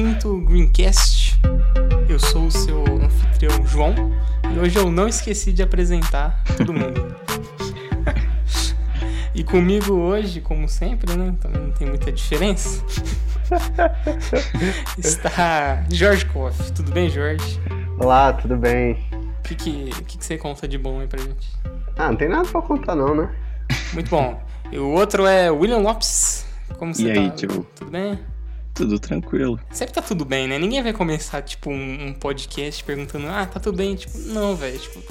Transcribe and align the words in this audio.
Quinto 0.00 0.40
Greencast. 0.40 1.38
Eu 2.08 2.18
sou 2.18 2.46
o 2.46 2.50
seu 2.50 2.82
anfitrião 3.04 3.66
João 3.66 3.94
e 4.50 4.58
hoje 4.58 4.78
eu 4.78 4.90
não 4.90 5.06
esqueci 5.06 5.52
de 5.52 5.62
apresentar 5.62 6.42
todo 6.56 6.72
mundo. 6.72 7.14
e 9.34 9.44
comigo 9.44 9.92
hoje, 9.92 10.40
como 10.40 10.66
sempre, 10.70 11.14
né? 11.14 11.34
Também 11.38 11.60
não 11.60 11.70
tem 11.72 11.86
muita 11.86 12.10
diferença. 12.10 12.82
Está 14.96 15.84
Jorge 15.92 16.24
Koff. 16.24 16.72
Tudo 16.72 16.92
bem, 16.92 17.10
Jorge? 17.10 17.60
Olá, 17.98 18.32
tudo 18.32 18.56
bem? 18.56 19.06
O 19.12 19.42
que, 19.42 19.54
que, 19.54 19.90
que, 20.06 20.16
que 20.16 20.24
você 20.24 20.38
conta 20.38 20.66
de 20.66 20.78
bom 20.78 21.00
aí 21.00 21.08
pra 21.08 21.20
gente? 21.20 21.46
Ah, 21.98 22.08
não 22.08 22.16
tem 22.16 22.30
nada 22.30 22.48
pra 22.48 22.62
contar 22.62 22.94
não, 22.94 23.14
né? 23.14 23.30
Muito 23.92 24.08
bom. 24.08 24.42
E 24.72 24.78
o 24.78 24.88
outro 24.92 25.26
é 25.26 25.50
William 25.50 25.80
Lopes. 25.80 26.46
Como 26.78 26.94
você 26.94 27.02
E 27.02 27.12
tá? 27.12 27.20
aí, 27.20 27.30
tio? 27.32 27.66
Tudo 27.76 27.90
bem? 27.90 28.18
Tudo 28.80 28.98
tranquilo. 28.98 29.60
Sempre 29.70 29.92
tá 29.92 30.00
tudo 30.00 30.24
bem, 30.24 30.48
né? 30.48 30.58
Ninguém 30.58 30.82
vai 30.82 30.94
começar, 30.94 31.42
tipo, 31.42 31.68
um, 31.68 32.06
um 32.06 32.14
podcast 32.14 32.82
perguntando, 32.82 33.26
ah, 33.28 33.44
tá 33.44 33.60
tudo 33.60 33.76
bem? 33.76 33.94
Tipo, 33.94 34.16
não, 34.20 34.56
velho, 34.56 34.78
tipo, 34.78 35.02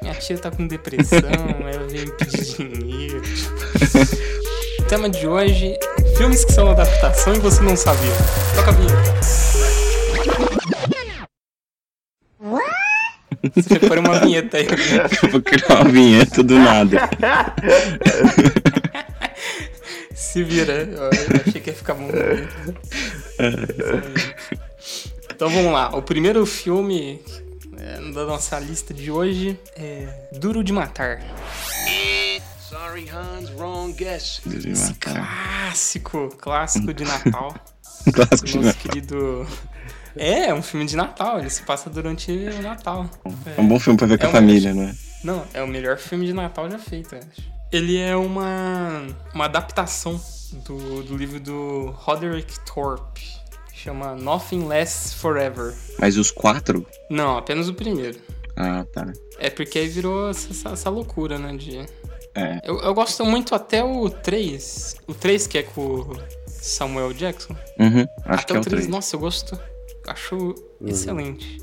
minha 0.00 0.14
tia 0.14 0.38
tá 0.38 0.50
com 0.50 0.66
depressão, 0.66 1.18
ela 1.70 1.86
veio 1.86 2.06
me 2.06 2.12
pedir 2.12 2.54
dinheiro. 2.56 3.20
Tipo. 3.20 4.24
O 4.80 4.86
tema 4.86 5.08
de 5.08 5.26
hoje, 5.26 5.78
filmes 6.16 6.44
que 6.44 6.52
são 6.52 6.70
adaptação 6.70 7.34
e 7.34 7.38
você 7.38 7.62
não 7.62 7.74
sabia. 7.74 8.12
Toca 8.54 8.70
a 8.70 8.72
vinheta. 8.72 9.14
Você 13.54 13.78
pôr 13.80 13.98
uma 13.98 14.20
vinheta 14.20 14.58
aí. 14.58 14.66
Eu 15.22 15.30
vou 15.30 15.40
criar 15.40 15.80
uma 15.80 15.90
vinheta 15.90 16.42
do 16.42 16.58
nada. 16.58 17.08
Se 20.34 20.42
vira. 20.42 20.72
Eu 20.82 21.10
achei 21.46 21.60
que 21.60 21.70
ia 21.70 21.76
ficar 21.76 21.94
bom. 21.94 22.08
Então 25.34 25.48
vamos 25.48 25.72
lá. 25.72 25.96
O 25.96 26.02
primeiro 26.02 26.44
filme 26.44 27.20
é, 27.78 27.94
da 28.12 28.24
nossa 28.24 28.58
lista 28.58 28.92
de 28.92 29.10
hoje 29.10 29.58
é 29.76 30.28
Duro 30.32 30.62
de 30.64 30.72
Matar. 30.72 31.20
Sorry, 32.68 33.08
Hans, 33.10 33.50
wrong 33.56 33.92
guess. 33.92 34.40
Duro 34.44 34.58
de 34.58 34.70
Esse 34.72 34.88
matar. 34.92 35.14
clássico, 35.66 36.28
clássico 36.40 36.92
de 36.92 37.04
Natal. 37.04 37.54
Clássico 38.12 38.44
de 38.46 38.58
Natal. 38.58 38.82
querido. 38.82 39.46
É, 40.16 40.46
é 40.48 40.54
um 40.54 40.62
filme 40.62 40.84
de 40.84 40.96
Natal. 40.96 41.38
Ele 41.38 41.48
se 41.48 41.62
passa 41.62 41.88
durante 41.88 42.30
o 42.30 42.60
Natal. 42.62 43.08
É 43.56 43.60
um 43.60 43.66
bom 43.66 43.78
filme 43.80 43.96
pra 43.96 44.06
ver 44.06 44.18
com 44.18 44.24
É 44.24 44.26
a 44.26 44.30
uma- 44.30 44.38
família, 44.40 44.74
não 44.74 44.82
é? 44.82 44.94
Não, 45.22 45.44
é 45.54 45.62
o 45.62 45.66
melhor 45.66 45.96
filme 45.96 46.26
de 46.26 46.32
Natal 46.34 46.68
já 46.70 46.78
feito, 46.78 47.14
eu 47.14 47.20
acho. 47.20 47.54
Ele 47.74 47.98
é 47.98 48.14
uma, 48.14 49.04
uma 49.34 49.46
adaptação 49.46 50.20
do, 50.64 51.02
do 51.02 51.16
livro 51.16 51.40
do 51.40 51.90
Roderick 51.96 52.54
Thorpe. 52.60 53.20
Chama 53.72 54.14
Nothing 54.14 54.66
Lasts 54.68 55.12
Forever. 55.14 55.74
Mas 55.98 56.16
os 56.16 56.30
quatro? 56.30 56.86
Não, 57.10 57.36
apenas 57.36 57.68
o 57.68 57.74
primeiro. 57.74 58.18
Ah, 58.56 58.86
tá. 58.92 59.12
É 59.38 59.50
porque 59.50 59.80
aí 59.80 59.88
virou 59.88 60.30
essa, 60.30 60.50
essa- 60.52 60.68
essa 60.70 60.88
loucura, 60.90 61.36
né? 61.36 61.56
De... 61.56 61.78
É. 62.34 62.60
Eu, 62.62 62.78
eu 62.80 62.94
gosto 62.94 63.24
muito 63.24 63.54
até 63.56 63.82
o 63.82 64.08
3. 64.08 64.96
O 65.08 65.12
3 65.14 65.46
que 65.48 65.58
é 65.58 65.62
com 65.64 65.80
o 65.80 66.16
Samuel 66.46 67.12
Jackson. 67.12 67.56
Uhum, 67.80 68.06
acho 68.24 68.42
até 68.42 68.44
que 68.44 68.52
é 68.52 68.56
o 68.56 68.60
o 68.60 68.64
3, 68.64 68.82
3. 68.82 68.86
nossa, 68.86 69.16
eu 69.16 69.20
gosto. 69.20 69.58
Acho 70.06 70.54
excelente. 70.86 71.58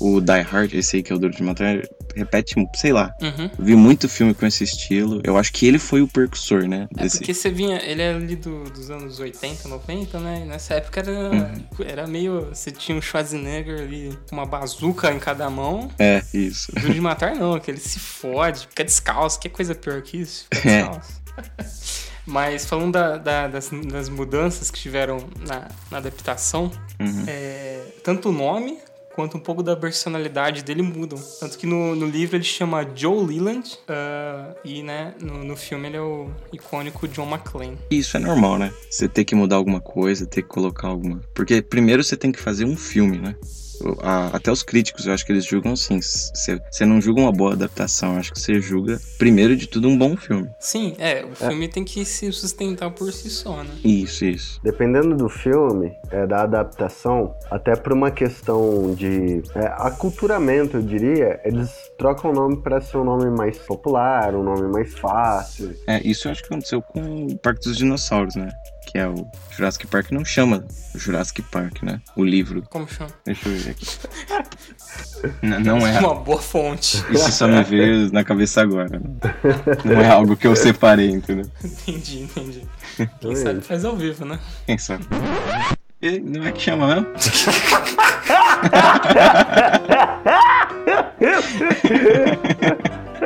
O 0.00 0.20
Die 0.20 0.40
Hard, 0.40 0.72
esse 0.74 0.96
aí 0.96 1.02
que 1.02 1.12
é 1.12 1.16
o 1.16 1.18
Duro 1.18 1.34
de 1.34 1.42
Matar, 1.42 1.82
repete, 2.16 2.54
sei 2.74 2.92
lá. 2.92 3.14
Uhum. 3.20 3.50
Vi 3.58 3.76
muito 3.76 4.08
filme 4.08 4.32
com 4.32 4.46
esse 4.46 4.64
estilo. 4.64 5.20
Eu 5.22 5.36
acho 5.36 5.52
que 5.52 5.66
ele 5.66 5.78
foi 5.78 6.00
o 6.00 6.08
precursor, 6.08 6.66
né? 6.66 6.88
É 6.96 7.02
Desse... 7.02 7.18
porque 7.18 7.34
você 7.34 7.50
vinha, 7.50 7.76
ele 7.84 8.00
é 8.00 8.14
ali 8.14 8.34
do- 8.36 8.64
dos 8.70 8.90
anos 8.90 9.20
80, 9.20 9.68
90, 9.68 10.18
né? 10.18 10.42
E 10.42 10.48
nessa 10.48 10.74
época 10.74 11.00
era, 11.00 11.30
Uhum. 11.30 11.64
era 11.86 12.06
meio. 12.06 12.46
Você 12.46 12.70
tinha 12.70 12.96
um 12.96 13.02
Schwarzenegger 13.02 13.80
ali, 13.82 14.18
com 14.28 14.36
uma 14.36 14.46
bazuca 14.46 15.12
em 15.12 15.18
cada 15.18 15.48
mão. 15.50 15.90
É, 15.98 16.22
isso. 16.32 16.72
O 16.76 16.80
Duro 16.80 16.94
de 16.94 17.00
matar 17.00 17.34
não, 17.36 17.60
que 17.60 17.70
ele 17.70 17.78
se 17.80 17.98
fode, 17.98 18.66
fica 18.68 18.82
descalço, 18.84 19.38
que 19.38 19.48
coisa 19.50 19.74
pior 19.74 20.00
que 20.02 20.16
isso, 20.16 20.46
fica 20.52 20.68
É. 20.70 20.78
descalço. 20.82 21.20
Mas 22.26 22.64
falando 22.66 22.92
da- 22.92 23.16
da- 23.18 23.48
das, 23.48 23.70
das 23.90 24.08
mudanças 24.08 24.70
que 24.70 24.78
tiveram 24.78 25.18
na, 25.46 25.68
na 25.90 25.98
adaptação, 25.98 26.70
Uhum. 27.00 27.24
é, 27.26 27.80
tanto 28.04 28.28
o 28.28 28.32
nome 28.32 28.78
quanto 29.20 29.36
um 29.36 29.40
pouco 29.40 29.62
da 29.62 29.76
personalidade 29.76 30.62
dele 30.62 30.80
mudam. 30.80 31.18
Tanto 31.38 31.58
que 31.58 31.66
no, 31.66 31.94
no 31.94 32.06
livro 32.06 32.36
ele 32.36 32.44
chama 32.44 32.86
Joe 32.94 33.26
Leland 33.26 33.78
ah, 33.86 34.54
e 34.64 34.82
né, 34.82 35.14
no, 35.20 35.44
no 35.44 35.56
filme 35.56 35.88
ele 35.88 35.98
é 35.98 36.00
o 36.00 36.30
icônico 36.50 37.06
John 37.06 37.28
McClane. 37.28 37.76
Isso 37.90 38.16
é 38.16 38.20
normal, 38.20 38.58
né? 38.58 38.72
Você 38.90 39.06
ter 39.06 39.26
que 39.26 39.34
mudar 39.34 39.56
alguma 39.56 39.80
coisa, 39.80 40.24
ter 40.24 40.40
que 40.40 40.48
colocar 40.48 40.88
alguma. 40.88 41.20
Porque 41.34 41.60
primeiro 41.60 42.02
você 42.02 42.16
tem 42.16 42.32
que 42.32 42.40
fazer 42.40 42.64
um 42.64 42.76
filme, 42.76 43.18
né? 43.18 43.36
A- 44.02 44.30
Até 44.36 44.50
os 44.50 44.62
críticos, 44.62 45.06
eu 45.06 45.12
acho 45.12 45.24
que 45.26 45.32
eles 45.32 45.44
julgam 45.44 45.72
assim. 45.72 46.00
Você 46.00 46.84
não 46.86 47.00
julga 47.00 47.20
uma 47.20 47.32
boa 47.32 47.52
adaptação, 47.52 48.14
eu 48.14 48.20
acho 48.20 48.32
que 48.32 48.40
você 48.40 48.60
julga, 48.60 48.98
primeiro 49.18 49.56
de 49.56 49.66
tudo, 49.66 49.88
um 49.88 49.96
bom 49.98 50.16
filme. 50.16 50.50
Sim, 50.58 50.94
é, 50.98 51.24
o 51.24 51.34
filme 51.34 51.68
tem 51.68 51.84
que 51.84 52.04
se 52.04 52.30
sustentar 52.32 52.90
por 52.90 53.12
si 53.12 53.28
só, 53.30 53.62
né? 53.62 53.70
Isso, 53.84 54.24
isso. 54.24 54.60
Dependendo 54.62 55.16
do 55.16 55.28
filme, 55.28 55.92
é, 56.10 56.26
da 56.26 56.42
adaptação, 56.42 57.34
até 57.50 57.74
por 57.76 57.92
uma 57.92 58.10
questão 58.10 58.94
de 58.94 59.42
é, 59.54 59.66
aculturamento, 59.78 60.76
eu 60.78 60.82
diria, 60.82 61.40
eles 61.44 61.70
trocam 61.98 62.30
o 62.30 62.34
nome 62.34 62.62
para 62.62 62.80
ser 62.80 62.96
um 62.98 63.04
nome 63.04 63.30
mais 63.30 63.58
popular, 63.58 64.34
um 64.34 64.42
nome 64.42 64.68
mais 64.72 64.98
fácil. 64.98 65.74
É, 65.86 66.00
isso 66.06 66.28
eu 66.28 66.32
acho 66.32 66.42
que 66.42 66.46
aconteceu 66.52 66.80
com 66.82 67.26
o 67.26 67.38
Parque 67.38 67.60
dos 67.64 67.76
Dinossauros, 67.76 68.34
né? 68.36 68.48
Que 68.86 68.98
é 68.98 69.06
o 69.06 69.26
Jurassic 69.56 69.86
Park, 69.86 70.10
não 70.10 70.24
chama 70.24 70.64
Jurassic 70.96 71.42
Park, 71.42 71.82
né? 71.82 72.00
O 72.16 72.24
livro. 72.24 72.62
Como 72.70 72.88
chama? 72.88 73.10
Deixa 73.24 73.48
eu 73.48 73.56
ver 73.56 73.70
aqui. 73.70 73.86
N- 75.42 75.58
não 75.60 75.86
é. 75.86 75.98
Uma 76.00 76.14
boa 76.14 76.40
fonte. 76.40 77.04
Isso 77.10 77.30
só 77.30 77.46
me 77.46 77.62
veio 77.62 78.10
na 78.12 78.24
cabeça 78.24 78.62
agora. 78.62 79.00
Não 79.84 80.00
é 80.00 80.08
algo 80.08 80.36
que 80.36 80.46
eu 80.46 80.56
separei, 80.56 81.10
entendeu? 81.10 81.48
entendi, 81.64 82.22
entendi. 82.22 82.62
Quem 83.20 83.32
É 83.32 83.36
sabe 83.36 83.60
faz 83.60 83.84
ao 83.84 83.96
vivo, 83.96 84.24
né? 84.24 84.38
Quem 84.66 84.78
sabe? 84.78 85.04
E 86.02 86.18
não 86.18 86.44
é 86.46 86.52
que 86.52 86.60
chama 86.60 86.86
mesmo? 86.88 87.06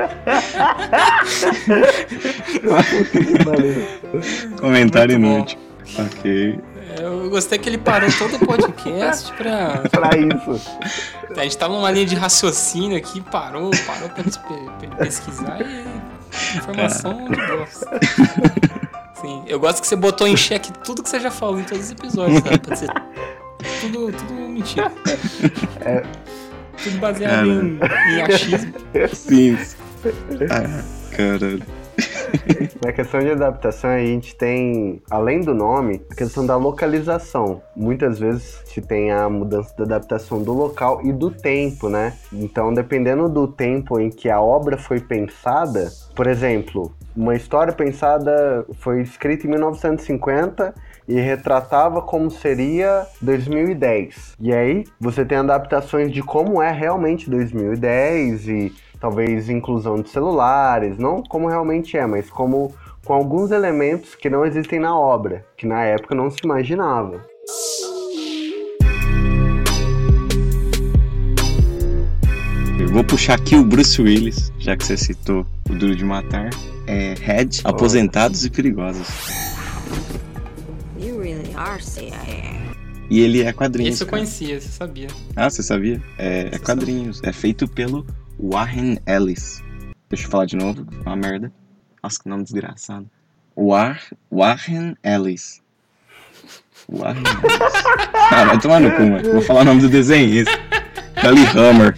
Comentário 4.61 5.19
Muito 5.19 5.33
bom. 5.33 5.37
inútil. 5.39 5.59
Ok. 5.99 6.61
Eu 7.01 7.29
gostei 7.31 7.59
que 7.59 7.69
ele 7.69 7.79
parou 7.79 8.09
todo 8.17 8.37
o 8.37 8.47
podcast 8.47 9.33
pra. 9.33 9.83
pra 9.91 10.11
isso. 10.17 10.61
A 11.37 11.43
gente 11.43 11.59
tava 11.59 11.75
numa 11.75 11.91
linha 11.91 12.07
de 12.07 12.15
raciocínio 12.15 12.97
aqui, 12.97 13.21
parou, 13.21 13.71
parou 13.87 14.09
pra, 14.11 14.23
ele- 14.23 14.31
pesquisar 14.97 15.59
e. 15.61 15.85
Informação 16.57 17.29
de 17.29 17.37
bosta. 17.47 18.01
Sim, 19.21 19.43
eu 19.47 19.59
gosto 19.59 19.81
que 19.81 19.87
você 19.89 19.97
botou 19.97 20.27
em 20.27 20.37
xeque 20.37 20.73
tudo 20.85 21.03
que 21.03 21.09
você 21.09 21.19
já 21.21 21.31
falou 21.31 21.59
em 21.61 21.65
todos 21.65 21.85
os 21.87 21.91
episódios, 21.93 22.43
sabe? 22.43 22.59
Pra 22.59 22.77
ser 22.77 22.89
tudo, 23.81 24.13
tudo 24.13 24.35
mentira. 24.35 24.93
Tudo 26.83 26.99
baseado 26.99 27.47
em, 27.47 27.79
em 28.17 28.23
achismo. 28.23 28.73
Sim. 29.13 29.57
Caralho. 31.17 31.63
Na 32.85 32.93
questão 32.93 33.21
de 33.21 33.31
adaptação, 33.31 33.91
a 33.91 33.99
gente 33.99 34.35
tem, 34.35 35.01
além 35.11 35.41
do 35.41 35.55
nome, 35.55 36.03
a 36.11 36.15
questão 36.15 36.45
da 36.45 36.57
localização. 36.57 37.63
Muitas 37.77 38.19
vezes 38.19 38.63
se 38.67 38.81
tem 38.81 39.13
a 39.13 39.29
mudança 39.29 39.75
da 39.77 39.85
adaptação 39.85 40.43
do 40.43 40.53
local 40.53 41.01
e 41.05 41.13
do 41.13 41.31
tempo, 41.31 41.89
né? 41.89 42.15
Então, 42.33 42.75
dependendo 42.75 43.29
do 43.29 43.47
tempo 43.47 44.01
em 44.01 44.11
que 44.11 44.29
a 44.29 44.41
obra 44.41 44.77
foi 44.77 45.01
pensada, 45.01 45.91
por 46.15 46.27
exemplo, 46.27 46.93
uma 47.17 47.37
história 47.37 47.73
pensada 47.73 48.67
foi 48.81 49.01
escrita 49.01 49.47
em 49.47 49.51
1950 49.51 50.75
e 51.07 51.21
retratava 51.21 52.03
como 52.03 52.31
seria 52.31 53.07
2010. 53.21 54.35
E 54.41 54.53
aí, 54.53 54.85
você 54.99 55.25
tem 55.25 55.39
adaptações 55.39 56.11
de 56.11 56.23
como 56.23 56.61
é 56.61 56.73
realmente 56.73 57.31
2010 57.31 58.49
e 58.49 58.73
talvez 59.05 59.51
inclusão 59.51 60.01
de 60.01 60.09
celulares, 60.09 60.97
não 60.97 61.23
como 61.23 61.47
realmente 61.47 61.95
é, 61.95 62.07
mas 62.07 62.31
como 62.31 62.75
com 63.05 63.13
alguns 63.13 63.51
elementos 63.51 64.15
que 64.15 64.31
não 64.31 64.47
existem 64.47 64.81
na 64.81 64.99
obra, 64.99 65.45
que 65.59 65.67
na 65.67 65.85
época 65.85 66.15
não 66.15 66.31
se 66.31 66.39
imaginava. 66.43 67.23
Eu 72.81 72.89
vou 72.89 73.05
puxar 73.05 73.35
aqui 73.35 73.55
o 73.55 73.63
Bruce 73.63 74.01
Willis, 74.01 74.51
já 74.59 74.75
que 74.75 74.83
você 74.83 74.97
citou 74.97 75.47
o 75.69 75.75
Duro 75.75 75.95
de 75.95 76.03
Matar. 76.03 76.49
É 76.87 77.13
Red, 77.21 77.61
Aposentados 77.63 78.47
e 78.47 78.51
Perigosos. 78.51 79.07
You 80.99 81.21
really 81.21 81.53
are 81.55 81.83
CIA. 81.83 82.55
E 83.11 83.21
ele 83.21 83.43
é 83.43 83.53
quadrinhos. 83.53 83.97
Esse 83.97 84.05
eu 84.05 84.09
conhecia, 84.09 84.59
você 84.59 84.69
sabia. 84.69 85.09
Ah, 85.37 85.51
você 85.51 85.63
sabia? 85.63 86.03
É, 86.17 86.49
é 86.53 86.59
quadrinhos. 86.59 87.21
É 87.23 87.35
feito 87.35 87.69
pelo 87.69 88.07
Warren 88.39 88.99
Ellis. 89.07 89.63
Deixa 90.09 90.27
eu 90.27 90.31
falar 90.31 90.47
de 90.47 90.57
novo, 90.57 90.87
é 91.05 91.09
uma 91.09 91.17
merda. 91.17 91.53
Nossa, 92.03 92.23
que 92.23 92.29
nome 92.29 92.45
desgraçado. 92.45 93.07
War, 93.57 94.01
Warren 94.31 94.97
Ellis. 95.03 95.61
Uai. 96.89 97.15
Ah, 98.31 98.45
vai 98.47 98.59
tomar 98.59 98.81
no 98.81 98.91
cu, 98.91 99.03
mano. 99.03 99.33
Vou 99.33 99.43
falar 99.43 99.61
o 99.61 99.65
nome 99.65 99.83
do 99.83 99.89
desenhista. 99.89 100.51
Cully 101.21 101.45
Hammer. 101.57 101.95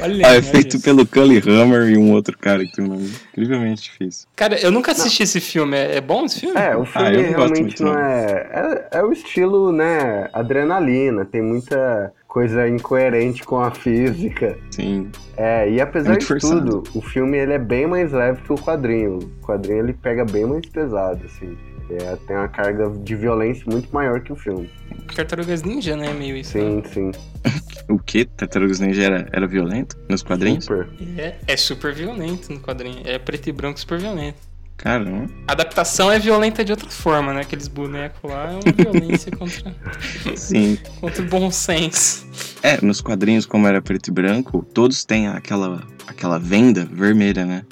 Olha, 0.00 0.26
Ah, 0.26 0.34
é 0.36 0.42
feito 0.42 0.76
isso. 0.76 0.84
pelo 0.84 1.06
Cully 1.06 1.38
Hammer 1.46 1.90
e 1.90 1.98
um 1.98 2.12
outro 2.12 2.36
cara 2.38 2.64
que 2.64 2.72
tem 2.72 2.84
um 2.84 2.88
nome 2.88 3.12
incrivelmente 3.30 3.82
difícil. 3.82 4.26
Cara, 4.34 4.58
eu 4.58 4.72
nunca 4.72 4.92
assisti 4.92 5.22
esse 5.22 5.38
filme. 5.38 5.76
É, 5.76 5.96
é 5.96 6.00
bom 6.00 6.24
esse 6.24 6.40
filme? 6.40 6.58
É, 6.58 6.74
o 6.76 6.82
Ah, 6.82 6.86
filme 6.86 7.10
não 7.22 7.32
gosto 7.34 7.52
realmente 7.54 7.82
não 7.82 7.92
não. 7.92 7.98
é, 8.00 8.88
é. 8.92 8.98
É 8.98 9.02
o 9.04 9.12
estilo, 9.12 9.70
né? 9.70 10.28
Adrenalina. 10.32 11.24
Tem 11.26 11.42
muita 11.42 12.12
coisa 12.38 12.68
incoerente 12.68 13.42
com 13.42 13.58
a 13.58 13.72
física. 13.72 14.56
Sim. 14.70 15.10
É, 15.36 15.68
e 15.68 15.80
apesar 15.80 16.10
muito 16.10 16.20
de 16.20 16.26
forçado. 16.26 16.82
tudo, 16.82 16.96
o 16.96 17.02
filme 17.02 17.36
ele 17.36 17.52
é 17.52 17.58
bem 17.58 17.84
mais 17.84 18.12
leve 18.12 18.40
que 18.42 18.52
o 18.52 18.54
quadrinho. 18.54 19.18
O 19.18 19.44
quadrinho 19.44 19.80
ele 19.80 19.92
pega 19.92 20.24
bem 20.24 20.46
mais 20.46 20.64
pesado, 20.66 21.20
assim. 21.24 21.58
É, 21.90 22.14
tem 22.28 22.36
uma 22.36 22.46
carga 22.46 22.90
de 22.90 23.16
violência 23.16 23.64
muito 23.68 23.92
maior 23.92 24.20
que 24.20 24.32
o 24.32 24.36
filme. 24.36 24.70
Tartarugas 25.16 25.64
Ninja, 25.64 25.96
né? 25.96 26.12
Meio 26.12 26.36
isso. 26.36 26.52
Sim, 26.52 26.82
sim. 26.84 27.10
O 27.88 27.98
que? 27.98 28.26
Tartarugas 28.26 28.80
Ninja 28.80 29.02
era, 29.02 29.26
era 29.32 29.46
violento 29.46 29.96
nos 30.10 30.22
quadrinhos? 30.22 30.66
Super. 30.66 30.86
É, 31.16 31.36
é 31.46 31.56
super 31.56 31.94
violento 31.94 32.52
no 32.52 32.60
quadrinho. 32.60 33.00
É 33.06 33.18
preto 33.18 33.48
e 33.48 33.52
branco 33.52 33.80
super 33.80 33.98
violento. 33.98 34.36
Caramba. 34.78 35.28
A 35.46 35.52
adaptação 35.52 36.10
é 36.10 36.18
violenta 36.20 36.64
de 36.64 36.70
outra 36.70 36.88
forma, 36.88 37.34
né? 37.34 37.40
Aqueles 37.40 37.66
bonecos 37.66 38.30
lá 38.30 38.52
é 38.52 38.54
uma 38.54 38.72
violência 38.72 39.30
contra, 39.32 39.74
Sim. 40.36 40.78
contra 41.00 41.20
o 41.22 41.26
bom 41.26 41.50
senso. 41.50 42.26
É, 42.62 42.80
nos 42.80 43.00
quadrinhos, 43.00 43.44
como 43.44 43.66
era 43.66 43.82
preto 43.82 44.08
e 44.08 44.12
branco, 44.12 44.64
todos 44.72 45.04
têm 45.04 45.26
aquela, 45.26 45.82
aquela 46.06 46.38
venda 46.38 46.88
vermelha, 46.90 47.44
né? 47.44 47.66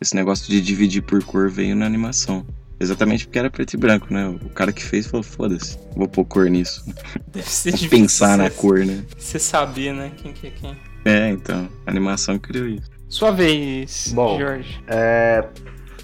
Esse 0.00 0.16
negócio 0.16 0.48
de 0.48 0.60
dividir 0.60 1.02
por 1.02 1.22
cor 1.22 1.50
veio 1.50 1.76
na 1.76 1.84
animação. 1.84 2.44
Exatamente 2.80 3.26
porque 3.26 3.38
era 3.38 3.50
preto 3.50 3.74
e 3.74 3.76
branco, 3.76 4.12
né? 4.12 4.26
O 4.26 4.50
cara 4.50 4.72
que 4.72 4.82
fez 4.82 5.06
falou, 5.06 5.22
foda-se, 5.22 5.78
vou 5.94 6.08
pôr 6.08 6.24
cor 6.24 6.48
nisso. 6.48 6.84
Deve 7.28 7.48
ser 7.48 7.72
difícil 7.72 7.90
pensar 7.90 8.36
na 8.36 8.50
cor, 8.50 8.84
né? 8.84 9.04
Você 9.16 9.38
saber, 9.38 9.92
né? 9.94 10.10
Quem 10.16 10.32
que 10.32 10.46
é 10.46 10.50
quem. 10.50 10.76
É, 11.04 11.30
então, 11.30 11.68
a 11.86 11.90
animação 11.90 12.38
criou 12.38 12.66
isso. 12.66 12.90
Sua 13.08 13.30
vez, 13.30 14.12
Bom. 14.14 14.38
Jorge. 14.38 14.80
É, 14.88 15.46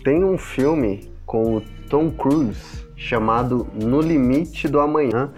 tem 0.03 0.25
um 0.25 0.37
filme 0.37 1.11
com 1.25 1.57
o 1.57 1.61
Tom 1.89 2.11
Cruise 2.11 2.85
chamado 2.97 3.67
No 3.75 4.01
Limite 4.01 4.69
do 4.69 4.81
Amanhã. 4.81 5.33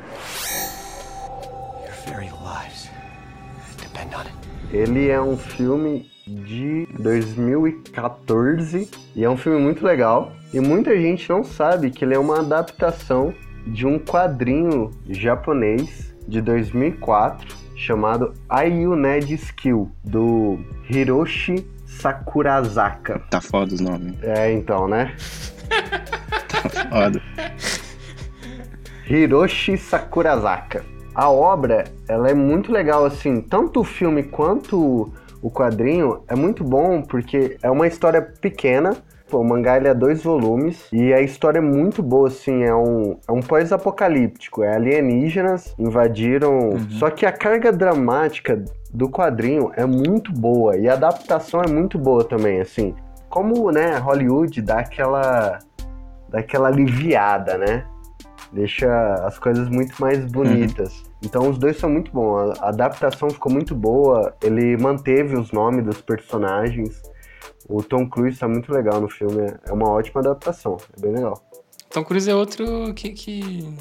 Ele 4.70 5.08
é 5.08 5.20
um 5.20 5.36
filme 5.36 6.10
de 6.26 6.88
2014 6.98 8.90
e 9.14 9.22
é 9.22 9.30
um 9.30 9.36
filme 9.36 9.60
muito 9.60 9.84
legal. 9.84 10.32
E 10.52 10.60
muita 10.60 10.96
gente 10.96 11.28
não 11.28 11.44
sabe 11.44 11.90
que 11.90 12.04
ele 12.04 12.14
é 12.14 12.18
uma 12.18 12.40
adaptação 12.40 13.32
de 13.66 13.86
um 13.86 13.98
quadrinho 13.98 14.90
japonês 15.08 16.14
de 16.26 16.40
2004 16.40 17.56
chamado 17.76 18.34
Ayuned 18.48 19.32
Skill 19.34 19.90
do 20.02 20.58
Hiroshi 20.88 21.66
Sakurazaka. 22.00 23.20
Tá 23.30 23.40
foda 23.40 23.74
os 23.74 23.80
nomes. 23.80 24.14
É, 24.22 24.52
então, 24.52 24.88
né? 24.88 25.14
Tá 25.68 26.88
foda. 26.90 27.22
Hiroshi 29.08 29.76
Sakurazaka. 29.76 30.84
A 31.14 31.30
obra, 31.30 31.84
ela 32.08 32.28
é 32.28 32.34
muito 32.34 32.72
legal, 32.72 33.04
assim, 33.04 33.40
tanto 33.40 33.80
o 33.80 33.84
filme 33.84 34.24
quanto 34.24 35.12
o 35.40 35.50
quadrinho 35.50 36.22
é 36.26 36.34
muito 36.34 36.64
bom 36.64 37.02
porque 37.02 37.56
é 37.62 37.70
uma 37.70 37.86
história 37.86 38.20
pequena. 38.20 38.96
Pô, 39.28 39.38
o 39.40 39.44
mangá 39.44 39.76
ele 39.76 39.88
é 39.88 39.94
dois 39.94 40.22
volumes 40.22 40.86
e 40.92 41.12
a 41.12 41.20
história 41.20 41.58
é 41.58 41.62
muito 41.62 42.02
boa, 42.02 42.28
assim, 42.28 42.64
é 42.64 42.74
um, 42.74 43.16
é 43.28 43.32
um 43.32 43.40
pós-apocalíptico, 43.40 44.62
é 44.62 44.74
alienígenas 44.74 45.74
invadiram. 45.78 46.76
Só 46.90 47.10
que 47.10 47.24
a 47.24 47.32
carga 47.32 47.72
dramática 47.72 48.64
do 48.94 49.08
quadrinho 49.10 49.72
é 49.74 49.84
muito 49.84 50.32
boa 50.32 50.76
e 50.76 50.88
a 50.88 50.92
adaptação 50.92 51.60
é 51.60 51.68
muito 51.68 51.98
boa 51.98 52.22
também, 52.22 52.60
assim. 52.60 52.94
Como, 53.28 53.72
né, 53.72 53.98
Hollywood 53.98 54.62
dá 54.62 54.78
aquela 54.78 55.58
dá 56.28 56.38
aquela 56.38 56.68
aliviada, 56.68 57.58
né? 57.58 57.84
Deixa 58.52 59.14
as 59.26 59.36
coisas 59.38 59.68
muito 59.68 60.00
mais 60.00 60.24
bonitas. 60.26 61.02
Então 61.24 61.50
os 61.50 61.58
dois 61.58 61.76
são 61.76 61.90
muito 61.90 62.12
bons. 62.12 62.56
A 62.60 62.68
adaptação 62.68 63.28
ficou 63.28 63.50
muito 63.50 63.74
boa. 63.74 64.32
Ele 64.40 64.76
manteve 64.76 65.36
os 65.36 65.50
nomes 65.50 65.84
dos 65.84 66.00
personagens. 66.00 67.02
O 67.68 67.82
Tom 67.82 68.08
Cruise 68.08 68.38
tá 68.38 68.46
muito 68.46 68.72
legal 68.72 69.00
no 69.00 69.08
filme. 69.08 69.52
É 69.66 69.72
uma 69.72 69.90
ótima 69.90 70.20
adaptação. 70.20 70.76
É 70.96 71.00
bem 71.00 71.12
legal. 71.12 71.42
Tom 71.90 72.04
Cruise 72.04 72.30
é 72.30 72.34
outro 72.34 72.92
que, 72.94 73.10
que 73.10 73.74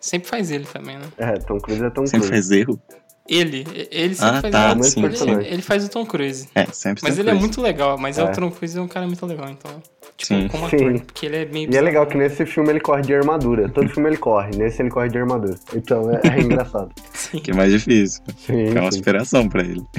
sempre 0.00 0.28
faz 0.28 0.50
ele 0.50 0.66
também, 0.66 0.98
né? 0.98 1.04
É, 1.16 1.32
Tom 1.34 1.58
Cruise 1.58 1.82
é 1.82 1.88
Tom 1.88 2.06
Sempre 2.06 2.28
Cruise. 2.28 2.48
faz 2.48 2.50
erro? 2.50 2.78
Ele, 3.28 3.66
ele 3.90 4.14
sempre 4.14 4.36
Ah, 4.38 4.40
faz 4.40 4.52
tá, 4.52 4.70
ele, 4.72 4.82
sim, 4.84 5.04
ele, 5.04 5.16
sim. 5.16 5.30
ele 5.32 5.62
faz 5.62 5.84
o 5.84 5.88
Tom 5.90 6.06
Cruise. 6.06 6.48
É, 6.54 6.64
sempre 6.72 7.02
Mas 7.04 7.18
ele 7.18 7.28
é 7.28 7.32
coisa. 7.32 7.40
muito 7.46 7.60
legal, 7.60 7.98
mas 7.98 8.16
é. 8.16 8.22
É. 8.22 8.24
o 8.24 8.32
Tom 8.32 8.50
Cruise 8.50 8.78
é 8.78 8.80
um 8.80 8.88
cara 8.88 9.06
muito 9.06 9.24
legal, 9.26 9.48
então. 9.50 9.82
Tipo, 10.16 10.34
Sim. 10.34 10.48
como 10.48 10.68
Sim. 10.68 10.76
ator, 10.76 11.00
porque 11.02 11.26
ele 11.26 11.36
é 11.36 11.44
meio 11.44 11.70
E 11.72 11.76
é 11.76 11.80
legal 11.80 12.04
que 12.04 12.16
nesse 12.16 12.44
filme 12.44 12.70
ele 12.70 12.80
corre 12.80 13.02
de 13.02 13.14
armadura. 13.14 13.68
Todo 13.68 13.88
filme 13.88 14.08
ele 14.08 14.16
corre. 14.16 14.50
Nesse 14.56 14.82
ele 14.82 14.90
corre 14.90 15.08
de 15.08 15.16
armadura. 15.18 15.54
Então 15.72 16.10
é, 16.10 16.20
é 16.24 16.40
engraçado. 16.42 16.90
Sim. 17.12 17.38
Que 17.38 17.52
é 17.52 17.54
mais 17.54 17.70
difícil. 17.70 18.20
Sim, 18.36 18.68
É 18.76 18.80
uma 18.80 18.90
sim. 18.90 18.98
inspiração 18.98 19.48
pra 19.48 19.62
ele. 19.62 19.82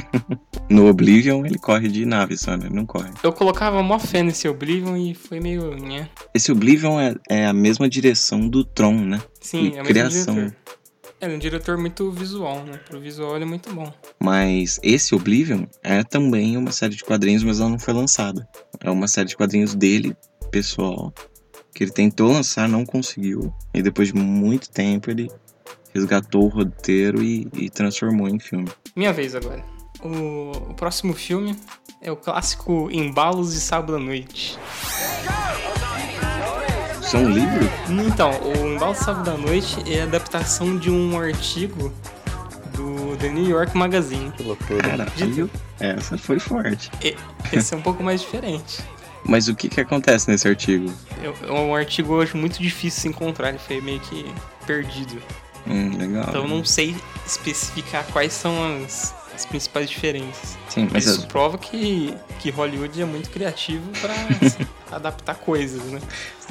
No 0.70 0.88
Oblivion, 0.88 1.44
ele 1.48 1.58
corre 1.58 1.88
de 1.88 2.06
nave 2.06 2.38
só, 2.38 2.56
né? 2.56 2.68
Ele 2.68 2.76
não 2.76 2.86
corre. 2.86 3.10
Eu 3.24 3.34
colocava 3.34 3.82
mó 3.82 3.98
fé 3.98 4.22
nesse 4.22 4.48
Oblivion 4.48 4.96
e 4.98 5.16
foi 5.16 5.40
meio. 5.40 5.76
Né? 5.76 6.08
Esse 6.32 6.52
Oblivion 6.52 7.00
é, 7.00 7.16
é 7.28 7.46
a 7.48 7.54
mesma 7.54 7.90
direção 7.90 8.48
do 8.48 8.64
Tron, 8.64 8.94
né? 8.94 9.20
Sim, 9.42 9.58
E 9.64 9.68
é 9.68 9.70
o 9.70 9.74
mesmo 9.78 9.84
criação. 9.86 10.36
diretor. 10.36 10.56
É, 11.22 11.26
ele 11.26 11.34
é 11.34 11.36
um 11.36 11.40
diretor 11.40 11.78
muito 11.78 12.12
visual, 12.12 12.64
né? 12.64 12.80
Pro 12.88 13.00
visual 13.00 13.36
ele 13.36 13.44
é 13.44 13.48
muito 13.48 13.74
bom. 13.74 13.92
Mas 14.22 14.80
esse 14.82 15.14
Oblivion 15.14 15.66
é 15.84 16.04
também 16.04 16.56
uma 16.58 16.72
série 16.72 16.96
de 16.96 17.04
quadrinhos, 17.04 17.44
mas 17.44 17.60
ela 17.60 17.70
não 17.70 17.80
foi 17.80 17.94
lançada. 17.94 18.48
É 18.80 18.90
uma 18.90 19.08
série 19.08 19.28
de 19.28 19.36
quadrinhos 19.36 19.76
dele, 19.76 20.16
pessoal, 20.50 21.14
que 21.74 21.84
ele 21.84 21.92
tentou 21.92 22.32
lançar, 22.32 22.70
não 22.70 22.86
conseguiu. 22.86 23.54
E 23.74 23.82
depois 23.82 24.10
de 24.10 24.16
muito 24.16 24.70
tempo 24.70 25.12
ele 25.12 25.30
resgatou 25.94 26.46
o 26.46 26.48
roteiro 26.48 27.22
e, 27.22 27.48
e 27.54 27.70
transformou 27.70 28.30
em 28.30 28.40
filme. 28.40 28.70
Minha 28.96 29.12
vez 29.12 29.36
agora. 29.36 29.64
O, 30.02 30.52
o 30.70 30.74
próximo 30.76 31.14
filme 31.14 31.56
é 32.02 32.12
o 32.12 32.16
clássico 32.16 32.90
Embalos 32.92 33.54
de 33.54 33.60
Sábado 33.60 33.96
à 33.96 34.00
Noite. 34.00 34.58
Isso 37.10 37.18
é 37.18 37.22
um 37.22 37.30
livro? 37.32 37.68
Então, 38.06 38.30
o 38.40 38.68
Embalo 38.68 38.94
Sábado 38.94 39.32
à 39.32 39.34
Noite 39.36 39.78
é 39.92 40.02
a 40.02 40.04
adaptação 40.04 40.78
de 40.78 40.92
um 40.92 41.20
artigo 41.20 41.92
do 42.76 43.18
The 43.18 43.30
New 43.30 43.50
York 43.50 43.76
Magazine. 43.76 44.32
Que 44.38 44.44
loucura. 44.44 44.80
Caralho, 44.88 45.50
essa 45.80 46.20
foi 46.20 46.38
forte. 46.38 46.92
E- 47.04 47.18
Esse 47.52 47.74
é 47.74 47.78
um 47.78 47.82
pouco 47.82 48.04
mais 48.04 48.22
diferente. 48.22 48.84
Mas 49.26 49.48
o 49.48 49.56
que 49.56 49.68
que 49.70 49.82
acontece 49.82 50.30
nesse 50.30 50.48
artigo? 50.48 50.94
É 51.24 51.48
é 51.48 51.52
um 51.52 51.74
artigo 51.74 52.14
hoje 52.14 52.38
muito 52.38 52.62
difícil 52.62 52.98
de 52.98 53.02
se 53.02 53.08
encontrar, 53.08 53.50
ele 53.50 53.58
foi 53.58 53.82
meio 53.82 54.00
que 54.02 54.32
perdido. 54.68 55.20
Hum, 55.66 55.98
legal. 55.98 56.26
Então 56.30 56.44
eu 56.44 56.48
não 56.48 56.64
sei 56.64 56.96
especificar 57.26 58.06
quais 58.14 58.34
são 58.34 58.84
as, 58.84 59.16
as 59.40 59.46
principais 59.46 59.90
diferenças. 59.90 60.58
Sim, 60.68 60.84
Mas 60.92 60.92
mas 60.94 61.06
isso 61.06 61.28
prova 61.28 61.58
que, 61.58 62.14
que 62.40 62.50
Hollywood 62.50 63.02
é 63.02 63.06
muito 63.06 63.30
criativo 63.30 63.90
pra 64.02 64.14
assim, 64.46 64.66
adaptar 64.92 65.36
coisas, 65.36 65.82
né? 65.84 66.00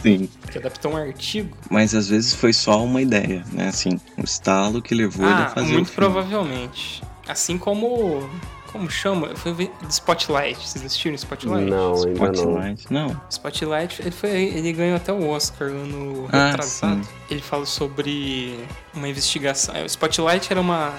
sim. 0.02 0.28
Que 0.50 0.58
adaptar 0.58 0.88
um 0.88 0.96
artigo. 0.96 1.56
Mas 1.70 1.94
às 1.94 2.08
vezes 2.08 2.34
foi 2.34 2.52
só 2.52 2.82
uma 2.84 3.02
ideia, 3.02 3.44
né? 3.52 3.68
Assim, 3.68 4.00
um 4.16 4.24
estalo 4.24 4.80
que 4.80 4.94
levou 4.94 5.24
ele 5.26 5.34
a 5.34 5.46
Ah, 5.46 5.50
fazer 5.50 5.72
muito 5.72 5.88
o 5.88 5.90
filme. 5.92 5.96
provavelmente. 6.12 7.02
Assim 7.28 7.58
como. 7.58 8.28
Como 8.72 8.90
chama? 8.90 9.34
Foi 9.34 9.52
ver 9.54 9.70
Spotlight. 9.88 10.58
Vocês 10.68 10.84
assistiram 10.84 11.14
Spotlight? 11.14 11.70
Não, 11.70 11.94
ainda 11.94 12.08
não. 12.10 12.32
Spotlight. 12.32 12.86
Não. 12.92 13.20
Spotlight, 13.30 14.02
ele, 14.02 14.10
foi, 14.10 14.28
ele 14.30 14.72
ganhou 14.74 14.96
até 14.96 15.10
o 15.10 15.26
Oscar 15.26 15.68
ano 15.68 16.28
Ah, 16.30 16.50
retrasado. 16.50 17.02
sim. 17.02 17.10
Ele 17.30 17.40
fala 17.40 17.64
sobre 17.64 18.58
uma 18.94 19.08
investigação. 19.08 19.74
é, 19.74 19.82
O 19.82 19.86
Spotlight 19.86 20.52
era 20.52 20.60
uma, 20.60 20.92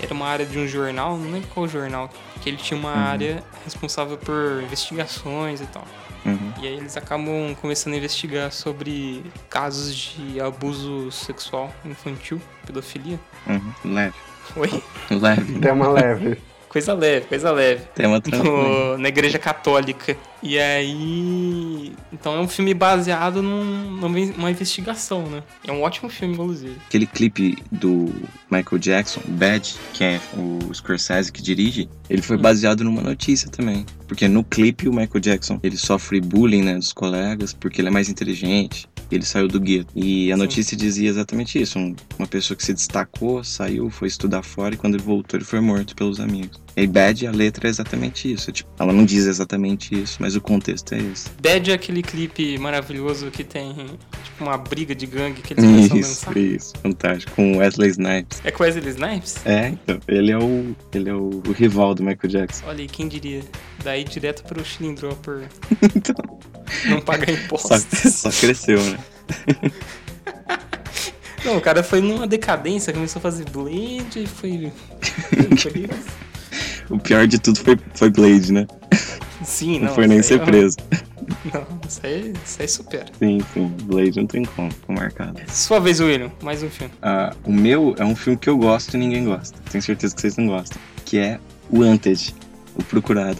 era 0.00 0.12
uma 0.12 0.26
área 0.26 0.44
de 0.46 0.58
um 0.58 0.66
jornal, 0.66 1.16
não 1.16 1.30
lembro 1.30 1.48
qual 1.48 1.68
jornal, 1.68 2.10
que 2.40 2.48
ele 2.48 2.56
tinha 2.56 2.78
uma 2.78 2.92
Uhum. 2.92 2.98
área 2.98 3.44
responsável 3.64 4.16
por 4.18 4.62
investigações 4.62 5.60
e 5.60 5.66
tal. 5.66 5.84
Uhum. 6.24 6.52
E 6.60 6.68
aí 6.68 6.74
eles 6.76 6.96
acabam 6.96 7.54
começando 7.60 7.94
a 7.94 7.96
investigar 7.96 8.52
sobre 8.52 9.24
casos 9.50 9.94
de 9.94 10.40
abuso 10.40 11.10
sexual 11.10 11.72
infantil, 11.84 12.40
pedofilia. 12.64 13.18
Uhum. 13.46 13.72
Leve. 13.92 14.14
Oi? 14.56 14.82
Leve. 15.10 15.58
Tema 15.58 15.88
leve. 15.88 16.38
Coisa 16.72 16.94
leve, 16.94 17.26
coisa 17.26 17.52
leve. 17.52 17.82
Tema 17.94 18.18
no- 18.42 18.96
na 18.96 19.08
igreja 19.08 19.38
católica. 19.38 20.16
E 20.42 20.58
aí. 20.58 21.92
Então 22.10 22.34
é 22.34 22.40
um 22.40 22.48
filme 22.48 22.72
baseado 22.72 23.42
num- 23.42 23.90
numa 23.90 24.08
numa 24.08 24.50
investigação, 24.50 25.26
né? 25.28 25.42
É 25.66 25.70
um 25.70 25.82
ótimo 25.82 26.08
filme, 26.08 26.32
inclusive. 26.32 26.74
Aquele 26.86 27.06
clipe 27.06 27.58
do 27.70 28.10
Michael 28.50 28.78
Jackson, 28.78 29.20
Bad, 29.28 29.74
que 29.92 30.02
é 30.02 30.20
o 30.34 30.72
Scorsese 30.74 31.30
que 31.30 31.42
dirige, 31.42 31.88
ele 32.08 32.22
foi 32.22 32.36
baseado 32.38 32.82
numa 32.82 33.02
notícia 33.02 33.50
também. 33.50 33.84
Porque 34.08 34.26
no 34.26 34.42
clipe 34.42 34.88
o 34.88 34.92
Michael 34.92 35.20
Jackson, 35.20 35.60
ele 35.62 35.76
sofre 35.76 36.20
bullying, 36.20 36.62
né, 36.62 36.74
dos 36.76 36.92
colegas, 36.92 37.52
porque 37.52 37.80
ele 37.80 37.88
é 37.88 37.90
mais 37.90 38.08
inteligente. 38.08 38.88
Ele 39.14 39.24
saiu 39.24 39.48
do 39.48 39.60
gueto. 39.60 39.88
E 39.94 40.32
a 40.32 40.36
notícia 40.36 40.76
dizia 40.76 41.08
exatamente 41.08 41.60
isso. 41.60 41.78
um- 41.78 41.94
uma 42.18 42.26
pessoa 42.26 42.56
que 42.56 42.64
se 42.64 42.72
destacou, 42.74 43.42
saiu, 43.44 43.90
foi 43.90 44.08
estudar 44.08 44.42
fora 44.42 44.74
e 44.74 44.78
quando 44.78 44.94
ele 44.94 45.02
voltou 45.02 45.38
ele 45.38 45.44
foi 45.44 45.60
morto 45.60 45.94
pelos 45.94 46.20
amigos. 46.20 46.60
E 46.76 46.86
Bad, 46.86 47.26
a 47.26 47.30
letra 47.30 47.68
é 47.68 47.70
exatamente 47.70 48.32
isso. 48.32 48.50
Tipo, 48.50 48.70
ela 48.78 48.92
não 48.92 49.04
diz 49.04 49.26
exatamente 49.26 49.94
isso, 49.94 50.16
mas 50.20 50.34
o 50.36 50.40
contexto 50.40 50.94
é 50.94 50.98
esse. 50.98 51.28
Bad 51.42 51.70
é 51.70 51.74
aquele 51.74 52.02
clipe 52.02 52.56
maravilhoso 52.58 53.30
que 53.30 53.44
tem 53.44 53.74
tipo 53.74 54.44
uma 54.44 54.56
briga 54.56 54.94
de 54.94 55.04
gangue 55.06 55.42
que 55.42 55.52
eles 55.52 55.64
começam 55.64 55.96
a 55.96 56.00
Isso, 56.00 56.08
dançar. 56.26 56.36
isso. 56.38 56.72
Fantástico. 56.82 57.32
Com 57.36 57.58
Wesley 57.58 57.90
Snipes. 57.90 58.40
É 58.44 58.50
com 58.50 58.62
Wesley 58.62 58.88
Snipes? 58.88 59.36
É, 59.44 59.68
então. 59.68 60.00
Ele 60.08 60.30
é 60.32 60.38
o, 60.38 60.74
ele 60.94 61.10
é 61.10 61.14
o, 61.14 61.42
o 61.46 61.52
rival 61.52 61.94
do 61.94 62.02
Michael 62.02 62.28
Jackson. 62.30 62.64
Olha 62.66 62.80
aí, 62.80 62.88
quem 62.88 63.06
diria? 63.08 63.42
Daí 63.82 64.04
direto 64.04 64.42
pro 64.44 64.64
Chilindropper 64.64 65.48
Então, 65.96 66.14
não 66.86 67.00
pagar 67.00 67.26
só, 67.28 67.32
impostos. 67.32 68.12
só 68.14 68.30
cresceu, 68.30 68.80
né? 68.82 68.98
Não, 71.44 71.56
o 71.56 71.60
cara 71.60 71.82
foi 71.82 72.00
numa 72.00 72.24
decadência, 72.26 72.92
começou 72.92 73.18
a 73.18 73.22
fazer 73.22 73.44
blend 73.50 74.16
e 74.22 74.26
foi. 74.26 74.72
foi- 75.58 75.90
O 76.90 76.98
pior 76.98 77.26
de 77.26 77.38
tudo 77.38 77.58
foi, 77.58 77.76
foi 77.94 78.10
Blade, 78.10 78.52
né? 78.52 78.66
Sim, 79.44 79.78
Não, 79.80 79.86
não. 79.86 79.94
foi 79.94 80.06
nem 80.06 80.22
ser 80.22 80.40
é- 80.40 80.44
preso. 80.44 80.76
Não, 81.52 81.66
isso 81.88 82.00
aí, 82.04 82.32
isso 82.44 82.62
aí 82.62 82.68
supera. 82.68 83.06
Sim, 83.18 83.38
sim. 83.54 83.66
Blade 83.84 84.16
não 84.18 84.26
tem 84.26 84.44
como, 84.44 84.70
ficou 84.70 84.94
marcado. 84.94 85.40
Sua 85.48 85.80
vez, 85.80 85.98
William, 86.00 86.30
mais 86.42 86.62
um 86.62 86.68
filme. 86.70 86.92
Ah, 87.00 87.34
o 87.44 87.52
meu 87.52 87.94
é 87.98 88.04
um 88.04 88.14
filme 88.14 88.36
que 88.38 88.48
eu 88.50 88.56
gosto 88.58 88.94
e 88.94 88.98
ninguém 88.98 89.24
gosta. 89.24 89.58
Tenho 89.70 89.82
certeza 89.82 90.14
que 90.14 90.20
vocês 90.20 90.36
não 90.36 90.46
gostam. 90.48 90.80
Que 91.04 91.18
é 91.18 91.40
o 91.70 91.80
Wanted, 91.80 92.34
o 92.76 92.82
Procurado. 92.84 93.38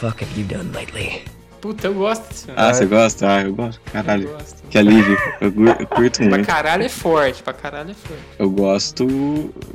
Fuck 0.00 0.22
have 0.22 0.38
you 0.40 0.44
done 0.46 0.70
lately? 0.72 1.24
Puta, 1.60 1.88
eu 1.88 1.94
gosto 1.94 2.28
desse 2.28 2.44
filme. 2.46 2.60
Ah, 2.60 2.72
você 2.72 2.86
gosta? 2.86 3.28
Ah, 3.28 3.42
eu 3.42 3.52
gosto. 3.52 3.80
eu 3.86 3.92
Caralho. 3.92 4.28
gosto. 4.28 4.62
Que 4.70 4.78
alívio. 4.78 5.18
Eu, 5.40 5.48
eu 5.80 5.86
curto 5.88 6.18
Pra 6.18 6.28
muito. 6.28 6.46
caralho 6.46 6.84
é 6.84 6.88
forte, 6.88 7.42
pra 7.42 7.52
caralho 7.52 7.90
é 7.90 7.94
forte. 7.94 8.22
Eu 8.38 8.48
gosto. 8.50 9.04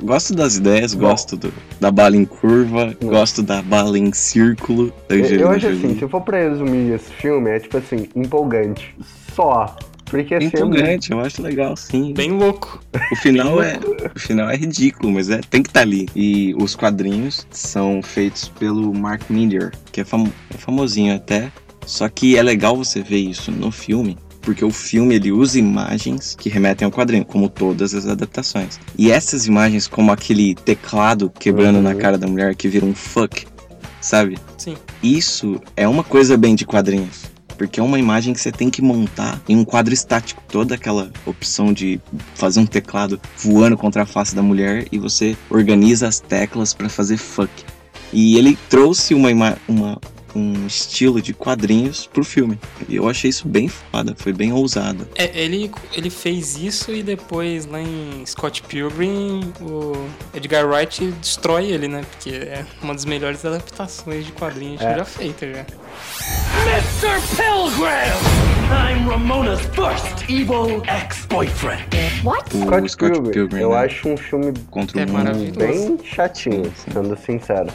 Gosto 0.02 0.34
das 0.34 0.56
ideias, 0.56 0.94
gosto 0.94 1.36
do- 1.36 1.52
da 1.78 1.90
bala 1.90 2.16
em 2.16 2.24
curva, 2.24 2.96
gosto 3.02 3.42
da 3.42 3.60
bala 3.60 3.98
em 3.98 4.12
círculo 4.14 4.94
da 5.08 5.14
Eu, 5.16 5.26
eu 5.40 5.50
acho 5.50 5.66
assim, 5.68 5.98
se 5.98 6.08
for 6.08 6.22
pra 6.22 6.38
resumir 6.38 6.94
esse 6.94 7.10
filme, 7.12 7.50
é 7.50 7.60
tipo 7.60 7.76
assim, 7.76 8.08
empolgante. 8.16 8.96
Só. 9.34 9.76
Porque 10.14 10.32
assim, 10.32 10.46
é 10.46 10.60
muito- 10.60 10.76
Empolgante, 10.76 11.10
eu 11.10 11.18
acho 11.20 11.42
legal, 11.42 11.76
sim. 11.76 12.12
Bem 12.14 12.30
louco. 12.30 12.80
O 13.10 13.16
final 13.16 13.60
é, 13.60 13.80
o 14.14 14.18
final 14.18 14.48
é 14.48 14.54
ridículo, 14.56 15.12
mas 15.12 15.28
é, 15.28 15.40
tem 15.50 15.60
que 15.60 15.68
estar 15.70 15.80
ali. 15.80 16.08
E 16.14 16.54
os 16.56 16.76
quadrinhos 16.76 17.44
são 17.50 18.00
feitos 18.00 18.48
pelo 18.48 18.94
Mark 18.94 19.28
Miller, 19.28 19.72
que 19.90 20.00
é, 20.00 20.04
famo- 20.04 20.32
é 20.54 20.56
famosinho 20.56 21.16
até. 21.16 21.50
Só 21.84 22.08
que 22.08 22.36
é 22.36 22.42
legal 22.44 22.76
você 22.76 23.02
ver 23.02 23.18
isso 23.18 23.50
no 23.50 23.72
filme, 23.72 24.16
porque 24.40 24.64
o 24.64 24.70
filme 24.70 25.16
ele 25.16 25.32
usa 25.32 25.58
imagens 25.58 26.36
que 26.38 26.48
remetem 26.48 26.86
ao 26.86 26.92
quadrinho, 26.92 27.24
como 27.24 27.48
todas 27.48 27.92
as 27.92 28.06
adaptações. 28.06 28.78
E 28.96 29.10
essas 29.10 29.46
imagens, 29.46 29.88
como 29.88 30.12
aquele 30.12 30.54
teclado 30.54 31.28
quebrando 31.40 31.76
Uhum. 31.76 31.82
na 31.82 31.94
cara 31.96 32.16
da 32.16 32.28
mulher 32.28 32.54
que 32.54 32.68
vira 32.68 32.86
um 32.86 32.94
fuck, 32.94 33.46
sabe? 34.00 34.38
Sim. 34.56 34.76
Isso 35.02 35.60
é 35.76 35.88
uma 35.88 36.04
coisa 36.04 36.36
bem 36.36 36.54
de 36.54 36.64
quadrinhos. 36.64 37.33
Porque 37.56 37.78
é 37.80 37.82
uma 37.82 37.98
imagem 37.98 38.32
que 38.34 38.40
você 38.40 38.50
tem 38.52 38.68
que 38.70 38.82
montar 38.82 39.40
em 39.48 39.56
um 39.56 39.64
quadro 39.64 39.94
estático. 39.94 40.42
Toda 40.48 40.74
aquela 40.74 41.10
opção 41.26 41.72
de 41.72 42.00
fazer 42.34 42.60
um 42.60 42.66
teclado 42.66 43.20
voando 43.38 43.76
contra 43.76 44.02
a 44.02 44.06
face 44.06 44.34
da 44.34 44.42
mulher 44.42 44.86
e 44.90 44.98
você 44.98 45.36
organiza 45.50 46.06
as 46.08 46.20
teclas 46.20 46.74
pra 46.74 46.88
fazer 46.88 47.16
fuck. 47.16 47.50
E 48.12 48.36
ele 48.36 48.56
trouxe 48.68 49.14
uma, 49.14 49.56
uma- 49.66 49.98
um 50.36 50.66
estilo 50.66 51.22
de 51.22 51.32
quadrinhos 51.32 52.06
pro 52.12 52.24
filme. 52.24 52.58
E 52.88 52.96
eu 52.96 53.08
achei 53.08 53.30
isso 53.30 53.46
bem 53.46 53.68
foda, 53.68 54.14
foi 54.16 54.32
bem 54.32 54.52
ousado. 54.52 55.08
É, 55.14 55.30
ele, 55.40 55.70
ele 55.92 56.10
fez 56.10 56.56
isso 56.56 56.92
e 56.92 57.04
depois 57.04 57.66
lá 57.66 57.80
em 57.80 58.24
Scott 58.26 58.60
Pilgrim, 58.64 59.52
o 59.60 59.92
Edgar 60.34 60.66
Wright 60.68 61.04
destrói 61.20 61.66
ele, 61.70 61.86
né? 61.86 62.02
Porque 62.10 62.30
é 62.30 62.66
uma 62.82 62.94
das 62.94 63.04
melhores 63.04 63.44
adaptações 63.44 64.26
de 64.26 64.32
quadrinhos 64.32 64.80
É. 64.80 64.96
já 64.98 65.04
feita 65.04 65.46
já. 65.52 65.64
Mr. 66.64 67.20
Pilgrim! 67.36 68.14
I'm 68.70 69.06
Ramona's 69.06 69.60
first 69.76 70.28
evil 70.30 70.82
ex-boyfriend. 70.88 71.82
What? 72.24 72.54
O 72.54 72.64
Scott, 72.64 72.88
Scott 72.88 73.12
Pilgrim, 73.12 73.32
Pilgrim, 73.32 73.60
eu 73.60 73.70
né? 73.70 73.76
acho 73.84 74.08
um 74.08 74.16
filme 74.16 74.52
Contra 74.70 74.96
o 74.98 75.00
É 75.02 75.06
mundo. 75.06 75.58
bem 75.58 75.98
chatinho, 76.02 76.64
Sim, 76.64 76.72
sim. 76.74 76.90
sendo 76.92 77.16
sincero. 77.18 77.68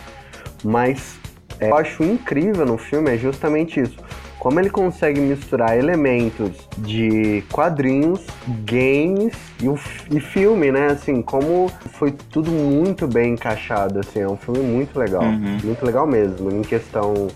Mas 0.63 1.19
é, 1.59 1.69
eu 1.69 1.75
acho 1.77 2.03
incrível 2.03 2.65
no 2.65 2.77
filme 2.77 3.11
é 3.13 3.17
justamente 3.17 3.79
isso. 3.79 3.97
Como 4.39 4.59
ele 4.59 4.69
consegue 4.69 5.19
misturar 5.19 5.77
elementos 5.77 6.51
de 6.79 7.43
quadrinhos, 7.51 8.25
games 8.65 9.35
e, 9.61 9.67
o 9.69 9.77
e 10.09 10.19
filme, 10.19 10.71
né? 10.71 10.87
Assim, 10.87 11.21
como 11.21 11.69
foi 11.91 12.11
tudo 12.31 12.49
muito 12.49 13.05
bem 13.07 13.33
encaixado, 13.33 13.99
assim, 13.99 14.21
é 14.21 14.27
um 14.27 14.37
filme 14.37 14.61
muito 14.61 14.97
legal. 14.97 15.23
Uhum. 15.23 15.59
Muito 15.63 15.85
legal 15.85 16.07
mesmo, 16.07 16.49
em 16.49 16.61
questão 16.61 17.27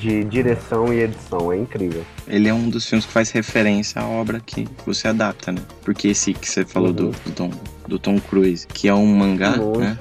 de 0.00 0.24
direção 0.24 0.92
e 0.92 1.00
edição, 1.02 1.52
é 1.52 1.56
incrível. 1.58 2.04
Ele 2.26 2.48
é 2.48 2.54
um 2.54 2.68
dos 2.68 2.86
filmes 2.88 3.04
que 3.06 3.12
faz 3.12 3.30
referência 3.30 4.00
à 4.02 4.06
obra 4.06 4.40
que 4.44 4.66
você 4.86 5.08
adapta, 5.08 5.52
né? 5.52 5.60
Porque 5.84 6.08
esse 6.08 6.32
que 6.34 6.48
você 6.48 6.64
falou 6.64 6.92
do, 6.92 7.06
Uhum. 7.06 7.12
do 7.26 7.30
Tom, 7.32 7.50
do 7.88 7.98
Tom 7.98 8.18
Cruise, 8.20 8.66
que 8.66 8.88
é 8.88 8.94
um 8.94 9.06
mangá, 9.06 9.56
Muito. 9.56 9.80
né? 9.80 9.98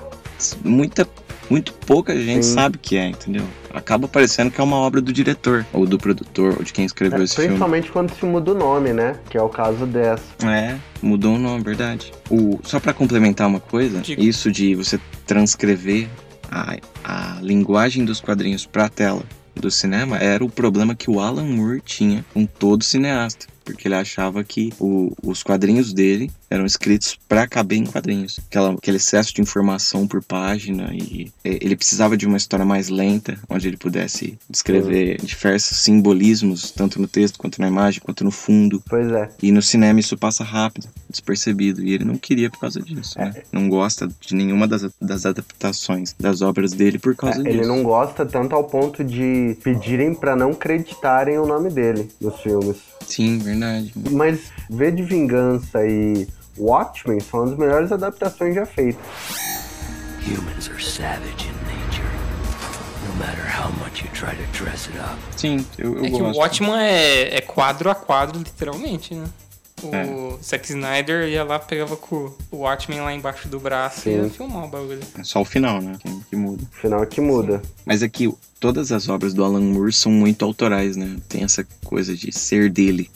Muita, 0.63 1.07
muito 1.49 1.71
pouca 1.73 2.15
gente 2.19 2.45
Sim. 2.45 2.53
sabe 2.53 2.77
que 2.77 2.97
é, 2.97 3.07
entendeu? 3.07 3.43
Acaba 3.73 4.07
parecendo 4.07 4.51
que 4.51 4.59
é 4.59 4.63
uma 4.63 4.75
obra 4.77 4.99
do 5.01 5.13
diretor, 5.13 5.65
ou 5.71 5.85
do 5.85 5.97
produtor, 5.97 6.55
ou 6.57 6.63
de 6.63 6.73
quem 6.73 6.83
escreveu 6.85 7.19
É, 7.21 7.23
esse 7.23 7.35
filme. 7.35 7.49
principalmente 7.49 7.91
quando 7.91 8.13
se 8.13 8.25
muda 8.25 8.51
o 8.51 8.55
nome, 8.55 8.91
né? 8.93 9.15
Que 9.29 9.37
é 9.37 9.41
o 9.41 9.47
caso 9.49 9.85
dessa. 9.85 10.23
É, 10.45 10.75
mudou 11.01 11.35
o 11.35 11.39
nome, 11.39 11.63
verdade. 11.63 12.11
O, 12.29 12.59
só 12.63 12.79
pra 12.79 12.93
complementar 12.93 13.47
uma 13.47 13.59
coisa, 13.59 13.99
Diga. 14.01 14.21
isso 14.21 14.51
de 14.51 14.75
você 14.75 14.99
transcrever 15.25 16.07
a, 16.51 16.77
a 17.03 17.37
linguagem 17.41 18.03
dos 18.05 18.19
quadrinhos 18.19 18.65
pra 18.65 18.89
tela 18.89 19.23
do 19.55 19.71
cinema 19.71 20.17
era 20.17 20.43
o 20.43 20.49
problema 20.49 20.95
que 20.95 21.09
o 21.09 21.19
Alan 21.19 21.45
Moore 21.45 21.81
tinha 21.81 22.25
com 22.33 22.45
todo 22.45 22.83
cineasta. 22.83 23.47
Porque 23.63 23.87
ele 23.87 23.95
achava 23.95 24.43
que 24.43 24.71
o- 24.79 25.11
os 25.23 25.41
quadrinhos 25.43 25.93
dele 25.93 26.29
eram 26.49 26.65
escritos 26.65 27.17
pra 27.27 27.47
caber 27.47 27.77
em 27.79 27.85
quadrinhos. 27.85 28.39
Aquela, 28.47 28.73
aquele 28.73 28.97
excesso 28.97 29.33
de 29.33 29.41
informação 29.41 30.07
por 30.07 30.23
página 30.23 30.89
e 30.93 31.31
ele 31.43 31.75
precisava 31.75 32.15
de 32.17 32.25
uma 32.27 32.37
história 32.37 32.65
mais 32.65 32.89
lenta, 32.89 33.37
onde 33.49 33.67
ele 33.67 33.77
pudesse 33.77 34.37
descrever 34.49 35.17
diversos 35.23 35.77
simbolismos, 35.79 36.71
tanto 36.71 36.99
no 37.01 37.07
texto 37.07 37.37
quanto 37.39 37.59
na 37.61 37.67
imagem, 37.67 38.01
quanto 38.03 38.23
no 38.23 38.31
fundo. 38.31 38.83
Pois 38.89 39.11
é. 39.11 39.29
E 39.41 39.51
no 39.51 39.61
cinema 39.61 39.99
isso 39.99 40.17
passa 40.17 40.43
rápido, 40.43 40.87
despercebido. 41.09 41.83
E 41.83 41.93
ele 41.93 42.03
não 42.03 42.17
queria 42.17 42.49
por 42.49 42.59
causa 42.59 42.79
disso, 42.81 43.19
É. 43.19 43.25
né? 43.25 43.33
Não 43.51 43.69
gosta 43.69 44.07
de 44.19 44.35
nenhuma 44.35 44.67
das, 44.67 44.85
das 45.01 45.25
adaptações 45.25 46.13
das 46.19 46.41
obras 46.41 46.73
dele 46.73 46.99
por 46.99 47.15
causa 47.15 47.39
É, 47.39 47.43
disso. 47.43 47.57
ele 47.57 47.65
não 47.67 47.83
gosta 47.83 48.25
tanto 48.25 48.55
ao 48.55 48.63
ponto 48.65 49.03
de 49.03 49.57
pedirem 49.63 50.13
pra 50.13 50.35
não 50.35 50.53
creditarem 50.53 51.37
o 51.37 51.45
nome 51.45 51.69
dele 51.69 52.09
nos 52.21 52.39
filmes. 52.41 52.77
Sim, 53.07 53.37
verdade. 53.37 53.52
Mas 54.11 54.51
V 54.69 54.91
de 54.91 55.03
Vingança 55.03 55.85
e 55.85 56.27
Watchmen 56.57 57.19
são 57.19 57.43
as 57.43 57.57
melhores 57.57 57.91
adaptações 57.91 58.55
já 58.55 58.65
feitas. 58.65 59.01
Humans 60.27 60.69
are 60.69 60.83
savage 60.83 61.47
in 61.47 61.53
nature. 61.65 62.07
No 63.09 63.15
matter 63.19 63.45
how 63.59 63.71
much 63.83 64.01
you 64.03 64.09
try 64.13 64.35
to 64.35 64.63
dress 64.63 64.87
it 64.89 64.97
up. 64.99 65.17
Sim, 65.35 65.65
eu, 65.77 65.97
eu 65.97 66.05
É 66.05 66.09
que 66.09 66.15
o 66.15 66.19
gosto. 66.19 66.39
Watchman 66.39 66.79
é, 66.81 67.37
é 67.37 67.41
quadro 67.41 67.89
a 67.89 67.95
quadro, 67.95 68.39
literalmente, 68.39 69.13
né? 69.13 69.25
O 69.83 69.93
É. 69.93 70.07
Zack 70.41 70.69
Snyder 70.69 71.27
ia 71.27 71.43
lá, 71.43 71.59
pegava 71.59 71.97
com 71.97 72.31
o 72.51 72.57
Watchmen 72.59 73.01
lá 73.01 73.13
embaixo 73.13 73.49
do 73.49 73.59
braço 73.59 74.07
e 74.07 74.13
ia 74.13 74.23
Sim. 74.23 74.29
filmar 74.29 74.63
o 74.63 74.67
bagulho. 74.69 75.01
É 75.19 75.23
só 75.25 75.41
o 75.41 75.45
final, 75.45 75.81
né? 75.81 75.97
Que, 75.99 76.09
que 76.29 76.35
muda. 76.37 76.63
O 76.63 76.75
final 76.77 77.03
é 77.03 77.05
que 77.05 77.19
muda. 77.19 77.61
Mas 77.85 78.01
é 78.01 78.07
que 78.07 78.33
todas 78.61 78.93
as 78.93 79.09
obras 79.09 79.33
do 79.33 79.43
Alan 79.43 79.59
Moore 79.59 79.91
são 79.91 80.09
muito 80.09 80.45
autorais, 80.45 80.95
né? 80.95 81.17
Tem 81.27 81.43
essa 81.43 81.67
coisa 81.83 82.15
de 82.15 82.31
ser 82.31 82.69
dele. 82.71 83.11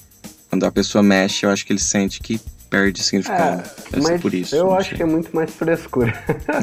Quando 0.49 0.65
a 0.65 0.71
pessoa 0.71 1.03
mexe, 1.03 1.45
eu 1.45 1.49
acho 1.49 1.65
que 1.65 1.73
ele 1.73 1.79
sente 1.79 2.19
que 2.19 2.39
perde 2.69 3.03
significado. 3.03 3.67
Ser 3.67 4.01
mas 4.01 4.21
por 4.21 4.33
isso. 4.33 4.55
eu 4.55 4.73
acho 4.73 4.89
sei. 4.89 4.97
que 4.97 5.03
é 5.03 5.05
muito 5.05 5.35
mais 5.35 5.51
frescura. 5.51 6.13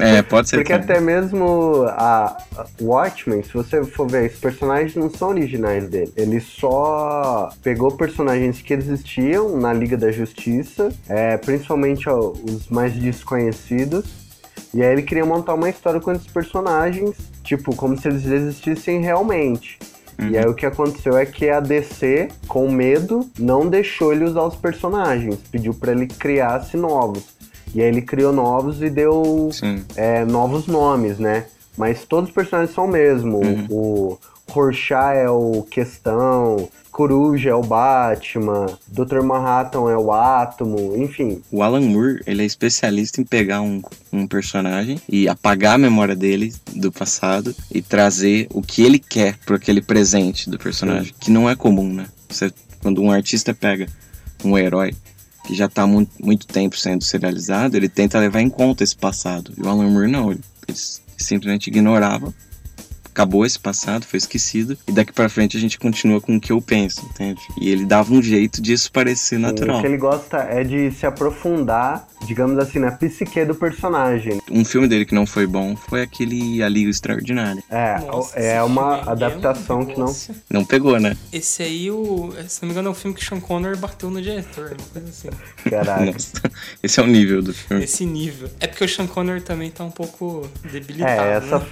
É, 0.01 0.23
pode 0.23 0.49
ser. 0.49 0.57
Porque 0.57 0.73
também. 0.73 0.97
até 0.97 1.01
mesmo 1.01 1.85
a 1.89 2.37
Watchmen, 2.81 3.43
se 3.43 3.53
você 3.53 3.83
for 3.85 4.11
ver, 4.11 4.31
os 4.31 4.39
personagens 4.39 4.95
não 4.95 5.11
são 5.11 5.29
originais 5.29 5.89
dele. 5.89 6.13
Ele 6.17 6.41
só 6.41 7.51
pegou 7.63 7.93
personagens 7.93 8.61
que 8.61 8.75
existiam 8.75 9.57
na 9.59 9.73
Liga 9.73 9.97
da 9.97 10.11
Justiça, 10.11 10.93
é, 11.09 11.37
principalmente 11.37 12.09
ó, 12.09 12.33
os 12.33 12.69
mais 12.69 12.93
desconhecidos. 12.95 14.05
E 14.73 14.83
aí 14.83 14.93
ele 14.93 15.03
queria 15.03 15.25
montar 15.25 15.55
uma 15.55 15.71
história 15.71 16.01
com 16.01 16.13
esses 16.13 16.27
personagens, 16.27 17.17
tipo, 17.45 17.75
como 17.77 17.97
se 17.97 18.09
eles 18.09 18.27
existissem 18.27 19.01
realmente. 19.01 19.79
E 20.19 20.39
aí 20.39 20.47
o 20.47 20.55
que 20.55 20.65
aconteceu 20.65 21.17
é 21.17 21.27
que 21.27 21.49
a 21.49 21.61
DC, 21.61 22.29
com 22.47 22.71
medo, 22.71 23.29
não 23.39 23.69
deixou 23.69 24.13
ele 24.13 24.25
usar 24.25 24.43
os 24.43 24.57
personagens, 24.57 25.37
pediu 25.51 25.75
pra 25.75 25.93
ele 25.93 26.07
criasse 26.07 26.77
novos. 26.77 27.35
E 27.75 27.83
aí 27.83 27.89
ele 27.89 28.03
criou 28.03 28.33
novos 28.33 28.81
e 28.81 28.89
deu 28.89 29.51
é, 29.97 30.25
novos 30.25 30.67
nomes, 30.67 31.19
né? 31.19 31.47
Mas 31.77 32.05
todos 32.05 32.31
os 32.31 32.35
personagens 32.35 32.75
são 32.75 32.85
o 32.85 32.89
mesmo. 32.89 33.39
Uhum. 33.39 33.67
O 33.69 34.19
Rorschach 34.49 35.17
é 35.17 35.29
o 35.29 35.67
Questão, 35.71 36.69
Coruja 36.91 37.51
é 37.51 37.55
o 37.55 37.61
Batman, 37.61 38.67
Dr. 38.87 39.21
Manhattan 39.21 39.91
é 39.91 39.97
o 39.97 40.13
Átomo, 40.13 40.97
enfim. 40.97 41.43
O 41.51 41.63
Alan 41.63 41.81
Moore, 41.81 42.23
ele 42.25 42.43
é 42.43 42.45
especialista 42.45 43.21
em 43.21 43.25
pegar 43.25 43.63
um, 43.63 43.83
um 44.13 44.29
personagem 44.29 45.01
e 45.09 45.29
apagar 45.29 45.75
a 45.75 45.79
memória 45.79 46.15
dele 46.15 46.55
do 46.73 46.93
passado 46.93 47.53
e 47.69 47.83
trazer 47.83 48.47
o 48.55 48.63
que 48.63 48.83
ele 48.83 49.01
quer 49.01 49.37
para 49.45 49.57
aquele 49.57 49.83
presente 49.83 50.49
do 50.49 50.57
personagem, 50.57 51.13
que 51.19 51.33
não 51.33 51.51
é 51.51 51.57
comum, 51.57 51.93
né? 51.93 52.07
Você, 52.29 52.53
quando 52.81 53.03
um 53.03 53.11
artista 53.11 53.53
pega 53.53 53.89
um 54.45 54.57
herói 54.57 54.95
que 55.45 55.55
já 55.55 55.69
tá 55.69 55.87
muito, 55.87 56.13
muito 56.25 56.47
tempo 56.47 56.77
sendo 56.77 57.03
serializado, 57.03 57.77
ele 57.77 57.89
tenta 57.89 58.21
levar 58.21 58.41
em 58.41 58.49
conta 58.49 58.85
esse 58.85 58.97
passado. 58.97 59.53
E 59.59 59.63
o 59.63 59.69
Alan 59.69 59.91
Moore 59.91 60.11
não, 60.11 60.31
ele, 60.31 60.41
ele 60.69 60.79
simplesmente 61.19 61.67
ignorava 61.67 62.33
acabou 63.15 63.47
esse 63.47 63.59
passado, 63.59 64.05
foi 64.05 64.19
esquecido, 64.19 64.77
e 64.89 64.93
daqui 64.93 65.13
para 65.13 65.29
frente 65.29 65.57
a 65.57 65.61
gente 65.61 65.79
continua 65.79 66.21
com 66.21 66.37
o 66.37 66.41
que 66.41 66.51
eu 66.51 66.61
penso, 66.61 67.01
entende? 67.07 67.41
E 67.61 67.69
ele 67.71 67.87
dava 67.87 68.13
um 68.13 68.21
jeito 68.21 68.61
disso 68.61 68.91
parecer 68.91 69.39
natural. 69.39 69.79
O 69.79 69.81
que 69.81 69.87
ele 69.87 69.97
gosta 69.97 70.39
é 70.39 70.65
de 70.65 70.91
se 70.91 71.07
aprofundar, 71.07 72.09
digamos 72.27 72.59
assim, 72.59 72.81
na 72.81 72.91
psique 72.91 73.45
do 73.45 73.55
personagem. 73.55 74.41
Um 74.51 74.65
filme 74.65 74.89
dele 74.89 75.05
que 75.07 75.15
não 75.15 75.27
foi 75.27 75.47
bom 75.47 75.77
foi 75.77 76.03
aquele 76.03 76.61
A 76.63 76.69
Liga 76.69 76.91
Extraordinária. 76.91 77.63
É, 77.71 78.01
Nossa, 78.01 78.37
é 78.37 78.61
uma 78.63 78.97
filme 78.97 79.09
é 79.09 79.13
adaptação 79.13 79.81
um 79.81 79.87
que 79.87 79.99
não. 79.99 80.15
Não 80.51 80.65
pegou, 80.65 80.99
né? 80.99 81.17
Esse 81.33 81.63
aí, 81.63 81.91
o, 81.93 82.33
se 82.49 82.63
não 82.63 82.69
me 82.69 82.73
engano, 82.73 82.89
é 82.89 82.91
o 82.91 82.95
filme 82.95 83.17
que 83.17 83.23
o 83.23 83.27
Sean 83.27 83.39
Connery 83.39 83.77
bateu 83.79 84.11
no 84.11 84.21
diretor, 84.21 84.75
uma 84.77 84.89
coisa 84.93 85.09
assim. 85.09 85.29
Caraca. 85.71 86.05
Nossa, 86.11 86.33
esse 86.83 86.99
é 86.99 87.03
o 87.03 87.07
nível 87.07 87.41
do 87.43 87.55
filme. 87.55 87.85
Esse 87.85 88.05
nível. 88.05 88.51
É 88.59 88.67
porque 88.67 88.85
o 88.85 88.89
Sean 88.89 89.07
Connery 89.07 89.41
também 89.41 89.71
tá 89.71 89.85
um 89.85 89.91
pouco 89.91 90.49
debilitado, 90.71 91.23
É, 91.23 91.35
essa. 91.37 91.59
né? 91.61 91.67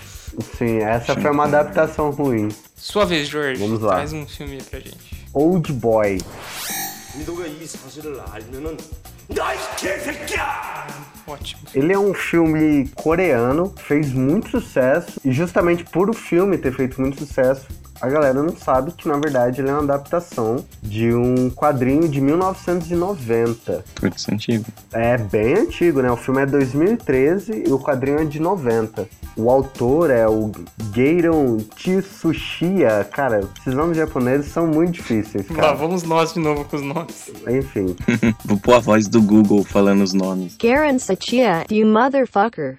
Sim, 0.57 0.79
essa 0.79 1.15
foi 1.15 1.31
uma 1.31 1.45
adaptação 1.45 2.11
ruim. 2.11 2.49
Sua 2.77 3.05
vez, 3.05 3.29
Jorge. 3.29 3.61
Vamos 3.61 3.81
lá. 3.81 3.97
Mais 3.97 4.13
um 4.13 4.27
filme 4.27 4.63
pra 4.63 4.81
gente. 4.81 5.27
Old 5.33 5.73
Boy. 5.73 6.21
Ótimo. 11.27 11.63
Ele 11.75 11.93
é 11.93 11.99
um 11.99 12.13
filme 12.13 12.89
coreano, 12.95 13.73
fez 13.87 14.13
muito 14.13 14.51
sucesso, 14.51 15.21
e 15.25 15.31
justamente 15.31 15.85
por 15.85 16.11
o 16.11 16.13
filme 16.13 16.59
ter 16.59 16.73
feito 16.75 17.01
muito 17.01 17.19
sucesso, 17.19 17.67
a 18.03 18.09
galera 18.09 18.43
não 18.43 18.57
sabe 18.57 18.91
que 18.91 19.07
na 19.07 19.17
verdade 19.17 19.61
ele 19.61 19.71
é 19.71 19.73
uma 19.73 19.83
adaptação 19.85 20.65
de 20.83 21.15
um 21.15 21.49
quadrinho 21.51 22.09
de 22.09 22.21
1990. 22.21 23.85
Putz, 23.95 24.29
antigo. 24.29 24.65
É 24.93 25.17
bem 25.17 25.55
antigo, 25.55 26.03
né? 26.03 26.11
O 26.11 26.17
filme 26.17 26.43
é 26.43 26.47
2013 26.47 27.63
e 27.69 27.73
o 27.73 27.79
quadrinho 27.79 28.19
é 28.19 28.25
de 28.25 28.41
90. 28.41 29.09
O 29.37 29.49
autor 29.49 30.11
é 30.11 30.27
o 30.29 30.51
Geiron 30.93 31.59
Tsuchiya. 31.77 33.05
Cara, 33.05 33.49
esses 33.61 33.73
nomes 33.73 33.97
japoneses 33.97 34.51
são 34.51 34.67
muito 34.67 34.95
difíceis, 34.95 35.49
Lá, 35.51 35.55
cara. 35.57 35.75
vamos 35.75 36.03
nós 36.03 36.35
de 36.35 36.41
novo 36.41 36.65
com 36.65 36.75
os 36.77 36.83
nomes. 36.83 37.31
Enfim. 37.49 37.95
Vou 38.45 38.59
pôr 38.59 38.75
a 38.75 38.79
voz 38.81 39.07
do 39.07 39.23
Google 39.23 39.63
falando 39.63 40.03
os 40.03 40.13
nomes. 40.13 40.57
Garen 40.61 40.99
Sachia, 40.99 41.65
you 41.71 41.87
motherfucker. 41.87 42.79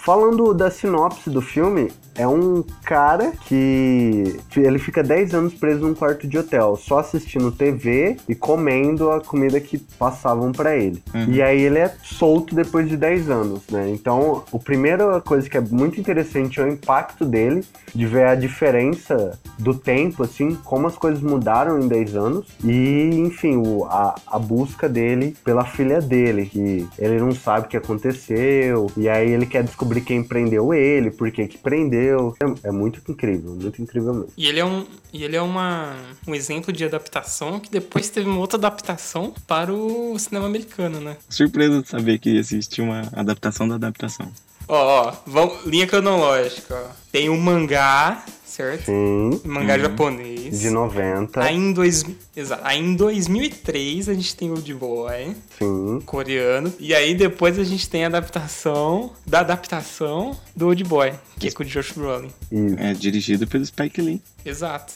Falando 0.05 0.53
da 0.53 0.69
sinopse 0.69 1.31
do 1.31 1.41
filme, 1.41 1.89
é 2.17 2.27
um 2.27 2.63
cara 2.85 3.33
que 3.47 4.37
ele 4.57 4.79
fica 4.79 5.03
10 5.03 5.35
anos 5.35 5.55
preso 5.55 5.81
num 5.87 5.95
quarto 5.95 6.27
de 6.27 6.39
hotel, 6.39 6.77
só 6.77 6.99
assistindo 6.99 7.51
TV 7.53 8.17
e 8.29 8.35
comendo 8.35 9.11
a 9.11 9.21
comida 9.21 9.61
que 9.61 9.79
passavam 9.99 10.53
pra 10.53 10.77
ele. 10.77 11.03
E 11.29 11.41
aí 11.43 11.61
ele 11.63 11.79
é 11.79 11.93
solto 12.03 12.55
depois 12.55 12.89
de 12.89 12.97
10 12.97 13.31
anos, 13.31 13.63
né? 13.71 13.91
Então, 13.91 14.45
a 14.53 14.59
primeira 14.59 15.21
coisa 15.21 15.49
que 15.49 15.57
é 15.57 15.61
muito 15.61 15.99
interessante 16.01 16.61
é 16.61 16.65
o 16.65 16.69
impacto 16.69 17.25
dele, 17.25 17.65
de 17.95 18.07
ver 18.07 18.27
a 18.27 18.35
diferença 18.35 19.39
do 19.59 19.75
tempo, 19.75 20.23
assim, 20.23 20.57
como 20.65 20.87
as 20.87 20.97
coisas 20.97 21.21
mudaram 21.23 21.79
em 21.79 21.89
10 21.89 22.17
anos 22.17 22.47
e, 22.65 23.11
enfim, 23.17 23.57
o- 23.57 23.85
a, 23.85 24.15
a 24.27 24.39
busca 24.39 24.89
dele 24.89 25.37
pela 25.45 25.65
filha 25.65 26.01
dele, 26.01 26.47
que 26.47 26.87
ele 26.99 27.19
não 27.21 27.33
sabe 27.33 27.67
o 27.67 27.69
que 27.69 27.77
aconteceu, 27.77 28.87
e 28.97 29.09
aí 29.09 29.31
ele 29.31 29.47
quer 29.47 29.63
descobrir 29.63 30.01
quem 30.01 30.23
prendeu 30.23 30.73
ele, 30.73 31.11
por 31.11 31.31
que 31.31 31.47
que 31.47 31.59
prendeu. 31.59 32.02
É, 32.09 32.69
é 32.69 32.71
muito 32.71 33.01
incrível, 33.11 33.53
muito 33.53 33.81
incrível 33.81 34.15
mesmo. 34.15 34.33
E 34.37 34.47
ele 34.47 34.61
é 34.61 34.65
um, 34.65 34.87
e 35.13 35.25
ele 35.25 35.37
é 35.37 35.43
uma, 35.43 35.95
um 36.27 36.35
exemplo 36.35 36.73
de 36.73 36.85
adaptação 36.85 37.61
que 37.61 37.71
depois 37.71 38.09
teve 38.09 38.29
uma 38.29 38.39
outra 38.39 38.59
adaptação 38.59 39.35
para 39.47 39.73
o 39.73 40.19
cinema 40.19 40.47
americano, 40.47 41.01
né? 41.01 41.17
Surpresa 41.29 41.83
de 41.83 41.89
saber 41.89 42.19
que 42.19 42.37
existe 42.37 42.81
uma 42.81 43.03
adaptação 43.13 43.69
da 43.69 43.75
adaptação. 43.77 44.31
Ó, 44.75 45.09
ó, 45.09 45.13
vamos, 45.27 45.67
linha 45.67 45.87
cronológica, 45.87 46.75
ó. 46.75 46.91
Tem 47.13 47.29
o 47.29 47.37
mangá, 47.37 48.25
certo? 48.43 48.87
Sim, 48.87 49.39
mangá 49.45 49.79
japonês. 49.79 50.61
de 50.61 50.71
90, 50.71 51.43
Aí 51.43 51.55
em, 51.55 51.75
dois, 51.75 52.03
exato, 52.35 52.63
aí 52.65 52.79
em 52.81 52.97
2003 52.97 54.09
a 54.09 54.15
gente 54.15 54.35
tem 54.35 54.49
o 54.49 54.55
Old 54.55 54.73
Boy, 54.73 55.37
sim. 55.59 56.01
coreano. 56.07 56.73
E 56.81 56.95
aí 56.95 57.15
depois 57.15 57.59
a 57.59 57.65
gente 57.65 57.87
tem 57.87 58.05
a 58.05 58.07
adaptação 58.07 59.13
da 59.27 59.41
adaptação 59.41 60.35
do 60.57 60.69
Old 60.69 60.85
Boy, 60.85 61.13
que 61.39 61.49
é 61.49 61.51
com 61.51 61.63
o 61.63 61.67
Josh 61.67 61.93
Brolin. 61.93 62.31
Isso. 62.51 62.77
É 62.79 62.95
dirigido 62.95 63.47
pelo 63.47 63.67
Spike 63.67 64.01
Lee. 64.01 64.23
Exato. 64.43 64.95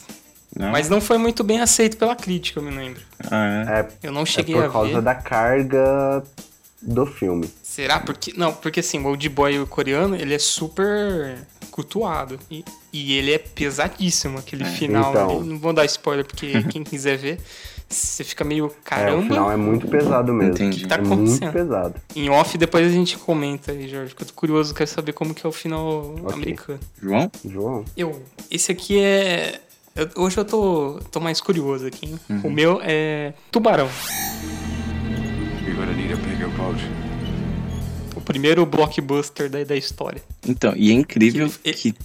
Não? 0.57 0.71
Mas 0.71 0.89
não 0.89 0.99
foi 0.99 1.19
muito 1.19 1.43
bem 1.43 1.59
aceito 1.61 1.97
pela 1.97 2.15
crítica, 2.15 2.59
eu 2.59 2.63
me 2.63 2.71
lembro. 2.75 3.01
Ah, 3.29 3.45
é. 3.67 3.79
É, 3.79 3.87
Eu 4.07 4.11
não 4.11 4.21
é 4.21 4.25
cheguei 4.25 4.55
por 4.55 4.63
a 4.65 4.69
causa 4.69 4.93
ver. 4.93 5.01
da 5.03 5.13
carga 5.13 6.23
do 6.81 7.05
filme. 7.05 7.47
Será? 7.77 7.99
Porque. 7.99 8.33
Não, 8.35 8.51
porque 8.53 8.79
assim, 8.79 8.97
o 8.99 9.05
Old 9.05 9.29
Boy 9.29 9.63
coreano, 9.67 10.15
ele 10.15 10.33
é 10.33 10.39
super 10.39 11.37
cultuado. 11.69 12.39
E, 12.49 12.65
e 12.91 13.13
ele 13.13 13.31
é 13.31 13.37
pesadíssimo, 13.37 14.39
aquele 14.39 14.65
final 14.65 15.11
Então. 15.11 15.29
ali. 15.41 15.47
Não 15.47 15.59
vou 15.59 15.71
dar 15.73 15.85
spoiler, 15.85 16.25
porque 16.25 16.63
quem 16.73 16.83
quiser 16.83 17.19
ver, 17.19 17.39
você 17.87 18.23
fica 18.23 18.43
meio 18.43 18.65
É, 18.65 18.67
o 18.67 18.71
caramba. 18.83 19.21
final 19.21 19.51
é 19.51 19.55
muito 19.55 19.87
pesado 19.87 20.33
mesmo. 20.33 20.53
Entendi. 20.55 20.87
Tá 20.87 20.95
é 20.95 20.97
muito 21.01 21.13
acontecendo? 21.13 21.53
pesado. 21.53 21.93
Em 22.15 22.27
off, 22.31 22.57
depois 22.57 22.87
a 22.87 22.89
gente 22.89 23.15
comenta 23.15 23.71
aí, 23.71 23.87
Jorge, 23.87 24.15
que 24.15 24.23
eu 24.23 24.27
tô 24.27 24.33
curioso, 24.33 24.73
quero 24.73 24.89
saber 24.89 25.13
como 25.13 25.35
que 25.35 25.45
é 25.45 25.49
o 25.49 25.53
final 25.53 26.15
Ok. 26.23 26.33
americano. 26.33 26.79
João? 26.99 27.31
João. 27.45 27.85
Eu, 27.95 28.23
esse 28.49 28.71
aqui 28.71 28.99
é. 28.99 29.61
eu- 29.95 30.09
hoje 30.23 30.35
eu 30.35 30.45
tô, 30.45 30.99
tô 31.11 31.19
mais 31.19 31.39
curioso 31.39 31.85
aqui, 31.85 32.07
hein? 32.07 32.19
O 32.43 32.49
meu 32.49 32.79
é 32.83 33.33
Tubarão. 33.51 33.87
You're 35.63 35.75
gonna 35.75 35.93
need 35.93 36.11
a 36.11 36.15
bigger 36.15 36.49
boat. 36.57 36.79
O 38.27 38.33
primeiro 38.37 38.65
blockbuster 38.65 39.49
da, 39.49 39.63
da 39.63 39.75
história. 39.77 40.21
Então, 40.45 40.73
e 40.75 40.89
é 40.91 40.93
incrível 40.93 41.49
Que- 41.63 41.71
que, 41.73 41.95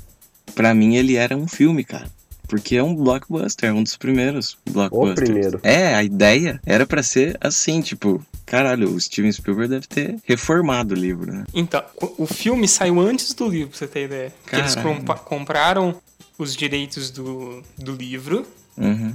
pra 0.54 0.72
mim, 0.72 0.94
ele 0.94 1.16
era 1.16 1.36
um 1.36 1.48
filme, 1.48 1.82
cara. 1.82 2.08
Porque 2.46 2.76
é 2.76 2.82
um 2.82 2.94
blockbuster, 2.94 3.74
um 3.74 3.82
dos 3.82 3.96
primeiros 3.96 4.56
blockbusters. 4.70 5.28
primeiro. 5.30 5.60
É, 5.64 5.94
a 5.96 6.04
ideia 6.04 6.60
era 6.64 6.86
pra 6.86 7.02
ser 7.02 7.36
assim, 7.40 7.80
tipo, 7.80 8.24
caralho, 8.46 8.94
o 8.94 9.00
Steven 9.00 9.32
Spielberg 9.32 9.70
deve 9.70 9.86
ter 9.88 10.16
reformado 10.24 10.94
o 10.94 10.96
livro, 10.96 11.32
né? 11.32 11.44
Então, 11.52 11.82
o- 12.00 12.22
o 12.22 12.26
filme 12.26 12.68
saiu 12.68 13.00
antes 13.00 13.34
do 13.34 13.48
livro, 13.48 13.70
pra 13.70 13.78
você 13.78 13.86
ter 13.88 14.04
ideia. 14.04 14.32
Que 14.46 14.54
eles 14.56 14.76
compa- 14.76 15.14
compraram 15.16 16.00
os 16.38 16.54
direitos 16.54 17.10
do, 17.10 17.62
do 17.78 17.92
livro, 17.96 18.46
Uhum. 18.76 19.12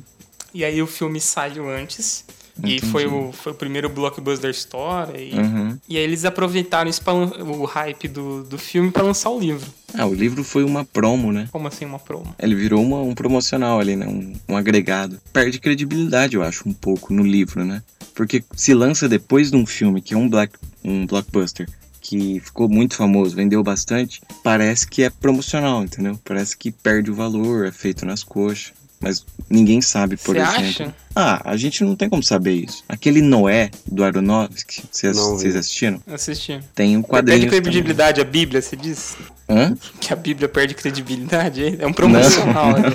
e 0.53 0.65
aí 0.65 0.81
o 0.81 0.87
filme 0.87 1.21
saiu 1.21 1.69
antes. 1.69 2.25
E 2.63 2.75
Entendi. 2.77 2.91
foi 2.91 3.05
o, 3.05 3.31
foi 3.31 3.51
o 3.51 3.55
primeiro 3.55 3.87
blockbuster 3.89 4.43
da 4.43 4.49
história. 4.49 5.19
E, 5.21 5.33
Uhum. 5.37 5.77
e 5.87 5.95
aí 5.97 6.03
eles 6.03 6.25
aproveitaram 6.25 6.89
isso 6.89 7.01
pra, 7.03 7.13
o 7.13 7.65
hype 7.65 8.07
do, 8.07 8.43
do 8.43 8.57
filme 8.57 8.89
pra 8.91 9.03
lançar 9.03 9.29
o 9.29 9.39
livro. 9.39 9.69
Ah, 9.93 10.05
o 10.07 10.13
livro 10.13 10.43
foi 10.43 10.63
uma 10.63 10.83
promo, 10.83 11.31
né? 11.31 11.47
Como 11.51 11.67
assim 11.67 11.85
uma 11.85 11.99
promo? 11.99 12.33
Ele 12.39 12.55
virou 12.55 12.83
uma- 12.83 13.01
um 13.01 13.13
promocional 13.13 13.79
ali, 13.79 13.95
né? 13.95 14.07
Um, 14.07 14.33
um 14.49 14.57
agregado. 14.57 15.19
Perde 15.31 15.59
credibilidade, 15.59 16.35
eu 16.35 16.41
acho, 16.43 16.67
um 16.67 16.73
pouco 16.73 17.13
no 17.13 17.23
livro, 17.23 17.63
né? 17.63 17.83
Porque 18.15 18.43
se 18.55 18.73
lança 18.73 19.07
depois 19.07 19.51
de 19.51 19.57
um 19.57 19.65
filme 19.65 20.01
que 20.01 20.13
é 20.15 20.17
um, 20.17 20.27
black, 20.27 20.53
um 20.83 21.05
blockbuster 21.05 21.69
que 22.01 22.39
ficou 22.39 22.67
muito 22.69 22.95
famoso, 22.95 23.35
vendeu 23.35 23.61
bastante, 23.61 24.21
parece 24.41 24.87
que 24.87 25.03
é 25.03 25.09
promocional, 25.09 25.83
entendeu? 25.83 26.17
Parece 26.23 26.55
que 26.57 26.71
perde 26.71 27.11
o 27.11 27.13
valor, 27.13 27.65
é 27.67 27.71
feito 27.71 28.05
nas 28.05 28.23
coxas. 28.23 28.71
Mas 28.99 29.23
ninguém 29.49 29.79
sabe, 29.81 30.17
por 30.17 30.35
Você 30.35 30.41
exemplo. 30.41 30.65
acha? 30.67 30.95
Ah, 31.15 31.41
a 31.45 31.55
gente 31.55 31.83
não 31.83 31.95
tem 31.95 32.09
como 32.09 32.23
saber 32.23 32.53
isso. 32.53 32.83
Aquele 32.89 33.21
Noé 33.21 33.69
do 33.85 34.03
Aronofsky, 34.03 34.83
vocês 34.91 35.15
Não 35.15 35.35
assistiram? 35.35 36.01
Assisti. 36.07 36.59
Tem 36.73 36.97
um 36.97 37.01
Perde 37.03 37.09
quadrinho. 37.31 37.49
credibilidade 37.49 38.21
a 38.21 38.23
Bíblia, 38.23 38.61
você 38.61 38.75
diz? 38.75 39.15
Hã? 39.47 39.75
Que 40.01 40.11
a 40.13 40.15
Bíblia 40.15 40.49
perde 40.49 40.73
credibilidade? 40.73 41.75
É 41.79 41.85
um 41.85 41.93
promocional. 41.93 42.71
Não, 42.73 42.79
né? 42.79 42.89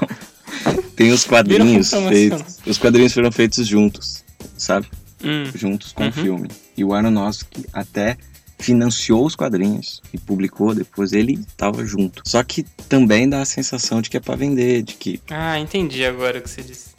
Tem 0.97 1.11
os 1.13 1.25
quadrinhos 1.25 1.93
um 1.93 2.09
feitos. 2.09 2.59
Os 2.67 2.79
quadrinhos 2.79 3.13
foram 3.13 3.31
feitos 3.33 3.67
juntos, 3.67 4.23
sabe? 4.57 4.87
Hum. 5.25 5.45
Juntos 5.55 5.93
com 5.93 6.03
Uhum. 6.05 6.09
o 6.09 6.13
filme. 6.13 6.49
E 6.77 6.85
o 6.85 6.93
Aronofsky 6.93 7.65
até 7.73 8.17
financiou 8.63 9.27
os 9.27 9.35
quadrinhos 9.37 10.01
e 10.13 10.19
publicou 10.19 10.75
depois. 10.75 11.13
Ele 11.13 11.35
estava 11.35 11.85
junto. 11.85 12.23
Só 12.27 12.43
que 12.43 12.63
também 12.89 13.29
dá 13.29 13.43
a 13.43 13.45
sensação 13.45 14.01
de 14.01 14.09
que 14.09 14.17
é 14.17 14.21
pra 14.21 14.35
vender, 14.37 14.83
de 14.83 14.95
que. 14.95 15.21
Ah, 15.31 15.59
entendi 15.59 16.05
agora 16.05 16.39
o 16.39 16.43
que 16.43 16.49
você 16.51 16.63
disse. 16.63 16.91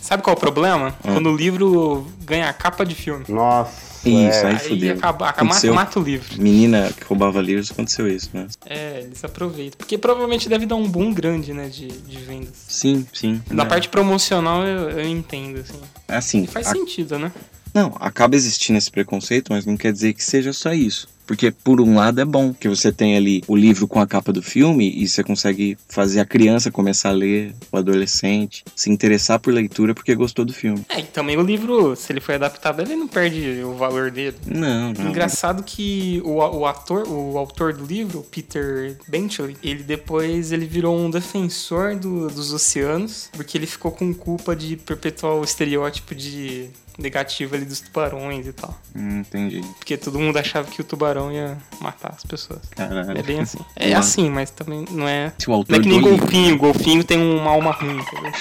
Sabe 0.00 0.22
qual 0.22 0.34
é 0.34 0.36
o 0.36 0.40
problema? 0.40 0.88
Hum. 1.04 1.14
Quando 1.14 1.30
o 1.30 1.36
livro 1.36 2.06
ganha 2.24 2.48
a 2.48 2.52
capa 2.52 2.84
de 2.86 2.94
filme. 2.94 3.24
Nossa. 3.28 3.86
Isso, 4.08 4.14
é. 4.38 4.46
aí 4.46 4.52
Aí 4.52 4.58
fudeu. 4.60 4.94
acaba, 4.94 5.28
acaba, 5.28 5.46
Aconteceu. 5.48 5.74
mata 5.74 5.98
o 5.98 6.02
livro. 6.02 6.40
Menina 6.40 6.92
que 6.96 7.02
roubava 7.04 7.40
livros, 7.42 7.72
aconteceu 7.72 8.06
isso, 8.06 8.30
né? 8.32 8.46
É, 8.64 9.00
eles 9.00 9.24
aproveitam. 9.24 9.76
Porque 9.76 9.98
provavelmente 9.98 10.48
deve 10.48 10.64
dar 10.64 10.76
um 10.76 10.86
boom 10.88 11.12
grande, 11.12 11.52
né, 11.52 11.68
de, 11.68 11.88
de 11.88 12.18
vendas. 12.18 12.52
Sim, 12.68 13.04
sim. 13.12 13.42
Na 13.50 13.64
né? 13.64 13.68
parte 13.68 13.88
promocional 13.88 14.62
eu, 14.64 14.90
eu 14.90 15.08
entendo, 15.08 15.58
assim. 15.58 15.80
Assim, 16.06 16.42
E 16.44 16.46
faz 16.46 16.68
a- 16.68 16.70
sentido, 16.72 17.18
né? 17.18 17.32
Não, 17.76 17.94
acaba 18.00 18.34
existindo 18.34 18.78
esse 18.78 18.90
preconceito, 18.90 19.52
mas 19.52 19.66
não 19.66 19.76
quer 19.76 19.92
dizer 19.92 20.14
que 20.14 20.24
seja 20.24 20.50
só 20.50 20.72
isso. 20.72 21.06
Porque, 21.26 21.50
por 21.50 21.80
um 21.80 21.96
lado, 21.96 22.20
é 22.20 22.24
bom 22.24 22.54
que 22.54 22.68
você 22.68 22.92
tem 22.92 23.16
ali 23.16 23.42
o 23.48 23.56
livro 23.56 23.88
com 23.88 24.00
a 24.00 24.06
capa 24.06 24.32
do 24.32 24.42
filme 24.42 24.90
e 24.96 25.08
você 25.08 25.24
consegue 25.24 25.76
fazer 25.88 26.20
a 26.20 26.24
criança 26.24 26.70
começar 26.70 27.08
a 27.08 27.12
ler, 27.12 27.54
o 27.72 27.76
adolescente, 27.76 28.64
se 28.74 28.90
interessar 28.90 29.38
por 29.40 29.52
leitura 29.52 29.94
porque 29.94 30.14
gostou 30.14 30.44
do 30.44 30.52
filme. 30.52 30.84
É, 30.88 31.00
e 31.00 31.04
também 31.04 31.36
o 31.36 31.42
livro, 31.42 31.96
se 31.96 32.12
ele 32.12 32.20
foi 32.20 32.36
adaptado, 32.36 32.80
ele 32.82 32.94
não 32.96 33.08
perde 33.08 33.62
o 33.64 33.74
valor 33.74 34.10
dele. 34.10 34.36
Não, 34.46 34.92
não. 34.92 35.08
Engraçado 35.10 35.62
que 35.62 36.20
o, 36.24 36.34
o 36.36 36.66
ator, 36.66 37.06
o 37.08 37.36
autor 37.38 37.72
do 37.72 37.84
livro, 37.84 38.22
Peter 38.30 38.96
Benchley, 39.08 39.56
ele 39.62 39.82
depois 39.82 40.52
ele 40.52 40.66
virou 40.66 40.96
um 40.96 41.10
defensor 41.10 41.96
do- 41.96 42.28
dos 42.28 42.52
oceanos, 42.52 43.28
porque 43.32 43.56
ele 43.58 43.66
ficou 43.66 43.90
com 43.90 44.12
culpa 44.14 44.54
de 44.54 44.76
perpetuar 44.76 45.34
o 45.34 45.44
estereótipo 45.44 46.14
de 46.14 46.68
negativo 46.98 47.54
ali 47.54 47.64
dos 47.66 47.80
tubarões 47.80 48.46
e 48.46 48.52
tal. 48.54 48.80
Hum, 48.94 49.18
entendi. 49.20 49.60
Porque 49.78 49.96
todo 49.98 50.18
mundo 50.18 50.38
achava 50.38 50.70
que 50.70 50.80
o 50.80 50.84
tubarão 50.84 51.15
ia 51.32 51.56
matar 51.80 52.12
as 52.16 52.22
pessoas. 52.24 52.60
Caralho. 52.70 53.18
É 53.18 53.22
bem 53.22 53.40
assim. 53.40 53.58
É 53.74 53.94
assim, 53.94 54.30
mas 54.30 54.50
também 54.50 54.84
não 54.90 55.06
é. 55.08 55.32
Se 55.38 55.48
o 55.50 55.52
autor 55.52 55.72
Não 55.72 55.78
é 55.80 55.82
que 55.82 55.88
nem 55.88 56.00
do 56.00 56.08
livro, 56.08 56.24
golfinho. 56.26 56.56
Golfinho 56.58 57.04
tem 57.04 57.18
uma 57.18 57.50
alma 57.50 57.72
ruim, 57.72 57.98
entendeu? 57.98 58.32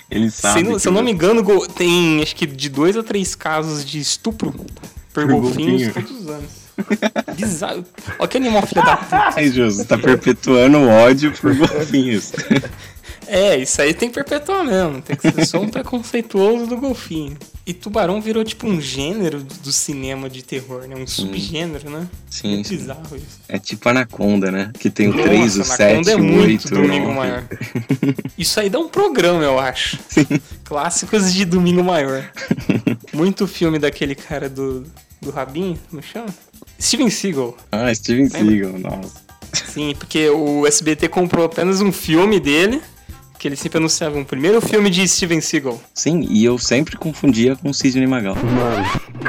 ele 0.09 0.29
Se, 0.29 0.41
sabe. 0.41 0.63
que 0.63 0.79
se 0.79 0.87
eu 0.87 0.91
não 0.91 1.01
me 1.03 1.11
engano, 1.11 1.43
tem 1.67 2.21
acho 2.21 2.35
que 2.35 2.45
de 2.45 2.69
dois 2.69 2.95
a 2.97 3.03
três 3.03 3.35
casos 3.35 3.85
de 3.85 3.99
estupro 3.99 4.51
por, 4.51 4.65
Por 5.13 5.27
golfinhos 5.27 5.83
golfinho. 5.83 5.93
todos 5.93 6.21
os 6.21 6.27
anos. 6.29 6.65
Bizarro. 7.37 7.85
Olha 8.19 8.27
que 8.27 8.37
animal 8.37 8.67
filha 8.67 8.81
da 8.83 8.97
puta. 8.97 9.29
Ai, 9.37 9.49
você 9.49 9.85
tá 9.85 9.97
perpetuando 9.97 10.77
o 10.77 10.89
ódio 10.89 11.31
por 11.31 11.55
golfinhos. 11.55 12.33
É, 13.27 13.57
isso 13.57 13.81
aí 13.81 13.93
tem 13.93 14.09
que 14.09 14.15
perpetuar 14.15 14.63
mesmo. 14.63 15.01
Tem 15.01 15.15
que 15.15 15.31
ser 15.31 15.45
só 15.45 15.59
um 15.59 15.69
preconceituoso 15.69 16.67
do 16.67 16.77
golfinho. 16.77 17.37
E 17.65 17.73
tubarão 17.73 18.21
virou 18.21 18.43
tipo 18.43 18.67
um 18.67 18.79
gênero 18.79 19.43
do 19.43 19.71
cinema 19.71 20.29
de 20.29 20.43
terror, 20.43 20.87
né? 20.87 20.95
Um 20.95 21.07
subgênero, 21.07 21.89
né? 21.89 22.07
Sim, 22.29 22.61
é 22.61 22.63
sim. 22.63 22.77
bizarro 22.77 23.15
isso. 23.15 23.39
É 23.47 23.57
tipo 23.57 23.89
Anaconda, 23.89 24.51
né? 24.51 24.71
Que 24.79 24.89
tem 24.89 25.09
o 25.09 25.13
3, 25.13 25.55
o 25.55 25.57
Nossa, 25.59 25.75
7, 25.77 25.83
Anaconda 25.83 26.11
é 26.11 26.17
muito 26.17 26.65
8, 26.65 26.69
Domingo 26.69 27.05
o 27.05 27.13
9. 27.13 27.15
Maior. 27.15 27.43
Isso 28.37 28.59
aí 28.59 28.69
dá 28.69 28.77
um 28.77 28.87
programa, 28.87 29.43
eu 29.43 29.57
acho. 29.57 29.97
Clássicos 30.63 31.33
de 31.33 31.43
Domingo 31.45 31.83
Maior. 31.83 32.29
Muito 33.13 33.47
filme 33.47 33.79
daquele 33.79 34.13
cara 34.13 34.47
do, 34.47 34.85
do 35.21 35.31
Rabinho, 35.31 35.79
como 35.89 36.03
chama? 36.03 36.27
Steven 36.79 37.09
Seagal. 37.09 37.57
Ah, 37.71 37.93
Steven 37.93 38.29
Seagal, 38.29 38.77
nossa. 38.77 39.25
Sim, 39.53 39.95
porque 39.97 40.29
o 40.29 40.67
SBT 40.67 41.07
comprou 41.07 41.45
apenas 41.45 41.81
um 41.81 41.91
filme 41.91 42.39
dele, 42.39 42.81
que 43.37 43.47
ele 43.47 43.55
sempre 43.55 43.77
anunciava 43.77 44.17
um 44.17 44.23
primeiro 44.23 44.61
filme 44.61 44.89
de 44.89 45.07
Steven 45.07 45.41
Seagal. 45.41 45.79
Sim, 45.93 46.25
e 46.29 46.43
eu 46.45 46.57
sempre 46.57 46.95
confundia 46.97 47.55
com 47.55 47.71
Sidney 47.73 48.07
Magal. 48.07 48.35
Mano, 48.35 48.85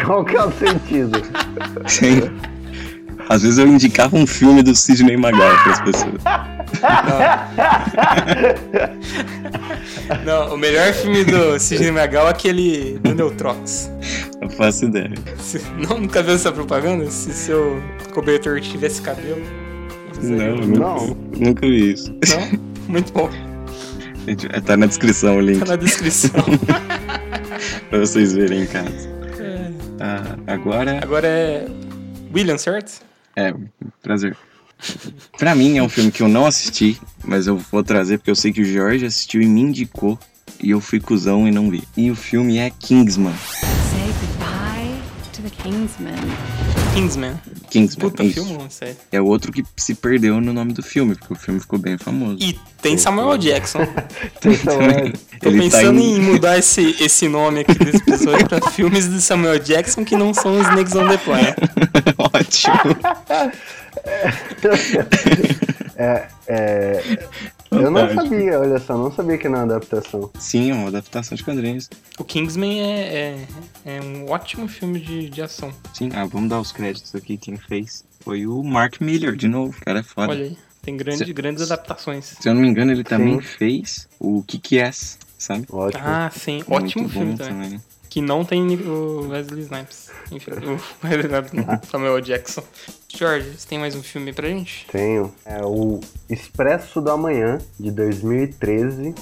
qual 0.07 0.25
que 0.25 0.37
é 0.37 0.45
o 0.45 0.53
sentido? 0.53 1.23
Sim. 1.87 2.31
Às 3.29 3.43
vezes 3.43 3.59
eu 3.59 3.67
indicava 3.67 4.17
um 4.17 4.27
filme 4.27 4.63
do 4.63 4.75
Sidney 4.75 5.17
Magal 5.17 5.53
para 5.65 5.73
as 5.73 5.81
pessoas. 5.81 6.23
Não, 10.25 10.55
o 10.55 10.59
melhor 10.59 10.93
filme 10.93 11.25
do 11.25 11.59
Sidney 11.59 11.91
Magal 11.91 12.27
é 12.29 12.31
aquele 12.31 12.99
do 13.03 13.15
Neutrox. 13.15 13.91
Eu 14.41 14.51
faço 14.51 14.85
ideia. 14.85 15.11
Se- 15.39 15.61
Não, 15.79 15.99
nunca 15.99 16.23
viu 16.23 16.35
essa 16.35 16.53
propaganda? 16.53 17.11
Se 17.11 17.33
seu 17.33 17.83
cobertor 18.13 18.61
tivesse 18.61 19.03
cabelo. 19.03 19.43
Não, 20.23 20.57
Não. 20.57 21.07
nunca, 21.07 21.17
nunca 21.39 21.67
vi 21.67 21.93
isso. 21.93 22.13
Não? 22.29 22.61
Muito 22.89 23.13
bom. 23.13 23.29
Gente, 24.27 24.49
Tá 24.63 24.77
na 24.77 24.87
descrição 24.87 25.37
o 25.37 25.41
link 25.41 25.61
Tá 25.61 25.67
na 25.67 25.77
descrição. 25.77 26.31
pra 27.89 27.99
vocês 27.99 28.33
verem 28.33 28.63
em 28.63 28.67
casa. 28.67 29.09
É. 29.41 29.71
Ah, 30.01 30.37
agora 30.47 30.99
Agora 31.03 31.27
é. 31.27 31.67
William, 32.35 32.59
certo? 32.59 33.01
é 33.37 33.55
prazer. 34.03 34.37
Pra 35.39 35.55
mim 35.55 35.79
é 35.79 35.83
um 35.83 35.89
filme 35.89 36.11
que 36.11 36.23
eu 36.23 36.29
não 36.29 36.45
assisti, 36.47 37.01
mas 37.25 37.47
eu 37.47 37.57
vou 37.57 37.83
trazer 37.83 38.19
porque 38.19 38.31
eu 38.31 38.37
sei 38.37 38.53
que 38.53 38.61
o 38.61 38.65
Jorge 38.65 39.07
assistiu 39.07 39.41
e 39.41 39.47
me 39.47 39.61
indicou 39.63 40.19
e 40.63 40.71
eu 40.71 40.81
fui 40.81 41.01
cuzão 41.01 41.47
e 41.49 41.51
não 41.51 41.71
vi. 41.71 41.83
E 41.97 42.11
o 42.11 42.17
filme 42.17 42.59
é 42.59 42.69
Kingsman. 42.71 43.33
Say 43.33 44.13
goodbye 44.21 45.01
to 45.33 45.43
the 45.43 45.51
Kingsman. 45.63 46.15
Kingsman. 46.97 47.35
Kingsman, 47.71 48.11
Puta 48.11 48.25
isso. 48.25 48.43
filme, 48.45 48.65
sério. 48.71 48.97
É 49.13 49.21
o 49.21 49.27
outro 49.27 49.53
que 49.53 49.63
se 49.77 49.95
perdeu 49.95 50.41
no 50.41 50.53
nome 50.53 50.73
do 50.73 50.83
filme, 50.83 51.15
porque 51.15 51.33
o 51.35 51.37
filme 51.37 51.61
ficou 51.61 51.79
bem 51.79 51.99
famoso. 51.99 52.39
E 52.41 52.59
tem 52.81 52.97
Samuel 52.97 53.37
Jackson. 53.37 53.81
Então, 54.47 54.81
é, 54.81 55.11
Tô 55.41 55.49
Ele 55.51 55.71
tá 55.71 55.79
pensando 55.79 56.01
em- 56.01 56.17
em 56.17 56.21
mudar 56.21 56.57
esse, 56.59 56.97
esse 57.01 57.29
nome 57.29 57.61
aqui 57.61 57.75
desse 57.79 57.97
episódio 57.99 58.49
pra 58.49 58.61
filmes 58.71 59.09
de 59.11 59.21
Samuel 59.21 59.59
Jackson 59.59 60.05
que 60.05 60.17
não 60.17 60.33
são 60.33 60.59
os 60.59 60.67
Snakes 60.69 60.95
on 60.95 61.09
the 61.09 61.19
Plane. 61.19 61.55
Ótimo. 62.17 62.97
é, 65.97 66.27
é, 66.49 67.19
eu 67.71 67.91
não 67.91 68.15
sabia, 68.15 68.59
olha 68.61 68.79
só, 68.79 68.97
não 68.97 69.11
sabia 69.13 69.37
que 69.39 69.47
era 69.47 69.57
uma 69.57 69.65
adaptação. 69.65 70.31
Sim, 70.39 70.71
é 70.71 70.75
uma 70.75 70.89
adaptação 70.89 71.37
de 71.37 71.43
quadrinhos. 71.45 71.89
O 72.19 72.25
Kingsman 72.25 72.81
é, 72.81 73.47
é, 73.85 73.97
é 73.97 74.01
um 74.03 74.31
ótimo 74.31 74.69
filme 74.69 75.01
de, 75.01 75.29
de 75.31 75.43
ação. 75.43 75.73
Sim, 75.93 76.11
ah, 76.15 76.25
vamos 76.25 76.49
dar 76.51 76.61
os 76.61 76.73
créditos 76.73 77.15
aqui. 77.15 77.37
Quem 77.37 77.57
fez 77.57 78.05
foi 78.21 78.47
o 78.47 78.63
Mark 78.63 79.01
Miller, 79.01 79.35
de 79.37 79.49
novo. 79.49 79.77
O 79.77 79.85
cara 79.85 80.01
é 80.01 80.03
foda. 80.03 80.33
Olha 80.33 80.45
aí. 80.45 80.57
Tem 80.83 80.97
grande, 80.97 81.25
Se- 81.25 81.33
grandes 81.33 81.63
adaptações. 81.71 82.37
Se 82.41 82.49
eu 82.49 82.55
não 82.55 82.63
me 82.63 82.69
engano, 82.69 82.93
ele 82.93 83.03
também 83.03 83.41
Sim. 83.41 83.47
fez 83.47 84.09
o 84.21 84.43
Kick-Ass, 84.45 85.19
sabe? 85.37 85.67
Ótimo. 85.69 86.03
Ah, 86.07 86.31
sim. 86.33 86.63
Muito 86.69 86.73
Ótimo 86.73 87.05
bom 87.05 87.09
filme 87.11 87.37
também. 87.37 87.81
Que 88.09 88.21
não 88.21 88.45
tem 88.45 88.63
o 88.77 89.29
Wesley 89.29 89.63
Snipes. 89.63 90.11
Enfim, 90.31 90.51
o 90.65 91.07
Wesley 91.07 91.27
Snipes 91.27 91.53
não. 91.53 91.81
Samuel 91.91 92.21
Jackson. 92.21 92.63
Jorge, 93.09 93.53
você 93.57 93.69
tem 93.69 93.79
mais 93.79 93.95
um 93.95 94.03
filme 94.03 94.33
pra 94.33 94.49
gente? 94.49 94.87
Tenho. 94.91 95.33
É 95.45 95.65
o 95.65 96.01
Expresso 96.29 97.01
do 97.01 97.11
Amanhã, 97.11 97.59
de 97.79 97.91
2013. 97.91 99.15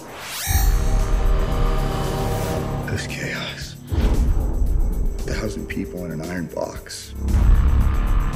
This 2.90 3.06
chaos. 3.08 3.76
Thousand 5.26 5.66
people 5.66 6.00
in 6.06 6.20
an 6.20 6.24
iron 6.26 6.48
box. 6.54 7.14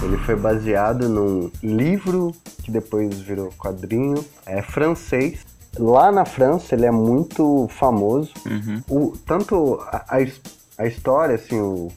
Ele 0.03 0.17
foi 0.19 0.37
baseado 0.37 1.09
num 1.09 1.51
livro 1.63 2.33
que 2.63 2.71
depois 2.71 3.19
virou 3.19 3.53
quadrinho. 3.59 4.25
É 4.47 4.63
francês. 4.63 5.45
Lá 5.79 6.11
na 6.13 6.25
França 6.25 6.75
ele 6.75 6.87
é 6.87 6.91
muito 6.91 7.67
famoso. 7.71 8.33
Uhum. 8.47 8.83
O, 8.89 9.17
tanto 9.27 9.79
a, 9.83 10.05
a, 10.17 10.83
a 10.83 10.87
história, 10.87 11.35
assim, 11.35 11.59
o- 11.61 11.89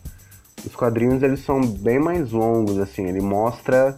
os 0.65 0.75
quadrinhos 0.75 1.23
eles 1.23 1.43
são 1.43 1.61
bem 1.61 1.99
mais 1.99 2.31
longos, 2.31 2.77
assim. 2.77 3.05
Ele 3.05 3.21
mostra 3.21 3.95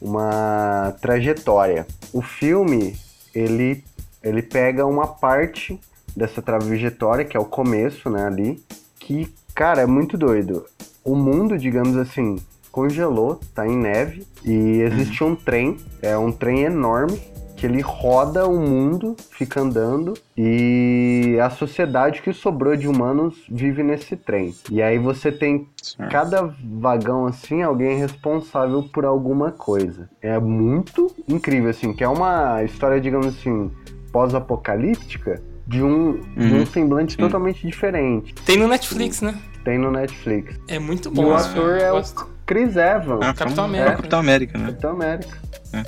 uma 0.00 0.94
trajetória. 1.00 1.86
O 2.12 2.22
filme 2.22 2.96
ele 3.34 3.82
ele 4.22 4.42
pega 4.42 4.84
uma 4.86 5.06
parte 5.06 5.78
dessa 6.16 6.42
trajetória 6.42 7.24
que 7.24 7.36
é 7.36 7.40
o 7.40 7.44
começo, 7.44 8.10
né, 8.10 8.24
ali, 8.26 8.60
que 8.98 9.32
cara 9.54 9.82
é 9.82 9.86
muito 9.86 10.18
doido. 10.18 10.64
O 11.04 11.14
mundo, 11.14 11.56
digamos 11.56 11.96
assim, 11.96 12.36
congelou, 12.72 13.38
tá 13.54 13.66
em 13.68 13.76
neve 13.76 14.26
e 14.44 14.80
existe 14.80 15.22
um 15.22 15.36
trem, 15.36 15.78
é 16.02 16.16
um 16.18 16.32
trem 16.32 16.62
enorme 16.64 17.20
que 17.56 17.64
ele 17.66 17.80
roda 17.80 18.46
o 18.46 18.58
mundo, 18.60 19.16
fica 19.30 19.60
andando 19.60 20.12
e 20.36 21.38
a 21.42 21.48
sociedade 21.48 22.20
que 22.20 22.32
sobrou 22.32 22.76
de 22.76 22.86
humanos 22.86 23.34
vive 23.50 23.82
nesse 23.82 24.14
trem. 24.14 24.54
E 24.70 24.82
aí 24.82 24.98
você 24.98 25.32
tem 25.32 25.66
cada 26.10 26.54
vagão 26.78 27.26
assim, 27.26 27.62
alguém 27.62 27.96
responsável 27.98 28.82
por 28.82 29.04
alguma 29.06 29.50
coisa. 29.50 30.08
É 30.20 30.38
muito 30.38 31.14
incrível 31.26 31.70
assim, 31.70 31.92
que 31.94 32.04
é 32.04 32.08
uma 32.08 32.62
história, 32.62 33.00
digamos 33.00 33.26
assim, 33.28 33.70
pós-apocalíptica 34.12 35.40
de 35.66 35.82
um, 35.82 36.20
de 36.36 36.54
um 36.54 36.58
Uhum. 36.58 36.66
semblante 36.66 37.12
Sim. 37.14 37.18
totalmente 37.18 37.66
diferente. 37.66 38.34
Tem 38.44 38.56
no 38.58 38.68
Netflix, 38.68 39.20
né? 39.22 39.34
Tem 39.64 39.78
no 39.78 39.90
Netflix. 39.90 40.56
É 40.68 40.78
muito 40.78 41.08
E 41.08 41.12
bom. 41.12 41.24
o 41.32 41.36
esse 41.36 41.48
filme, 41.52 41.68
ator 41.70 41.80
é 41.80 41.92
o. 41.92 42.02
Chris 42.46 42.76
Evans. 42.76 43.20
Ah, 43.22 43.34
Capitão 43.34 43.64
fama- 43.64 43.68
América. 43.68 43.90
É, 43.92 43.96
Capitão 43.96 44.18
América, 44.20 44.58
né? 44.58 44.66
Capitão 44.66 44.90
América. 44.92 45.38
É. 45.72 45.78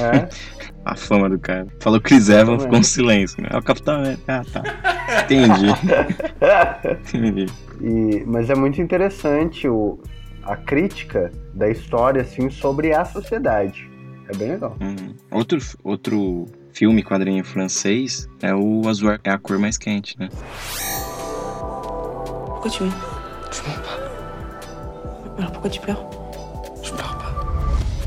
É. 0.00 0.28
A 0.84 0.94
fama 0.96 1.28
do 1.30 1.38
cara. 1.38 1.66
Falou 1.80 2.00
Chris 2.00 2.28
Evans, 2.28 2.62
ficou 2.62 2.78
um 2.78 2.82
silêncio, 2.82 3.42
né? 3.42 3.48
É 3.52 3.56
o 3.56 3.62
Capitão 3.62 3.96
América. 3.96 4.22
Ah, 4.28 4.44
tá. 4.44 4.62
Entendi. 5.22 5.66
Entendi. 7.14 7.46
E, 7.80 8.24
mas 8.26 8.50
é 8.50 8.54
muito 8.54 8.80
interessante 8.80 9.68
o, 9.68 9.98
a 10.42 10.56
crítica 10.56 11.32
da 11.54 11.68
história 11.68 12.22
assim 12.22 12.50
sobre 12.50 12.92
a 12.92 13.04
sociedade. 13.04 13.90
É 14.28 14.36
bem 14.36 14.52
legal. 14.52 14.76
Uhum. 14.80 15.14
Outro, 15.30 15.58
outro 15.82 16.46
filme, 16.72 17.02
quadrinho 17.02 17.44
francês, 17.44 18.28
é 18.42 18.54
o 18.54 18.82
azul 18.88 19.12
é 19.12 19.30
a 19.30 19.38
cor 19.38 19.58
mais 19.58 19.78
quente, 19.78 20.18
né? 20.18 20.28
Pourquoi 22.46 22.70
tu 22.70 22.84
Je 23.52 23.62
mens 23.62 23.78
pas. 23.80 23.98
Alors 25.38 25.52
pourquoi 25.52 25.70
tu 25.70 25.80
pleures 25.80 26.04
Je 26.82 26.90
pleure. 26.92 27.13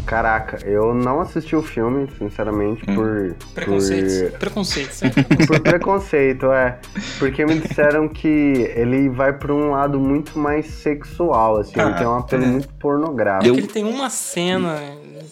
Caraca, 0.08 0.66
eu 0.66 0.94
não 0.96 1.20
assisti 1.20 1.54
o 1.56 1.62
filme, 1.62 2.08
sinceramente, 2.18 2.86
por. 2.96 3.36
Preconceito. 3.54 4.32
Por... 4.32 4.40
Preconceito, 4.40 4.92
certo? 4.96 5.24
por 5.46 5.60
preconceito, 5.60 6.46
é. 6.52 6.80
Porque 7.20 7.46
me 7.46 7.60
disseram 7.60 8.08
que 8.08 8.28
ele 8.28 9.10
vai 9.10 9.34
pra 9.34 9.54
um 9.54 9.72
lado 9.72 10.00
muito 10.00 10.40
mais 10.40 10.66
sexual, 10.66 11.58
assim. 11.60 11.74
ele 11.80 11.90
Ah, 11.90 11.94
tem 11.94 12.08
um 12.08 12.16
apelo 12.16 12.44
é. 12.44 12.48
muito 12.48 12.70
pornográfico. 12.76 13.54
que 13.54 13.60
ele 13.60 13.68
tem 13.68 13.84
uma 13.84 14.10
cena 14.10 14.76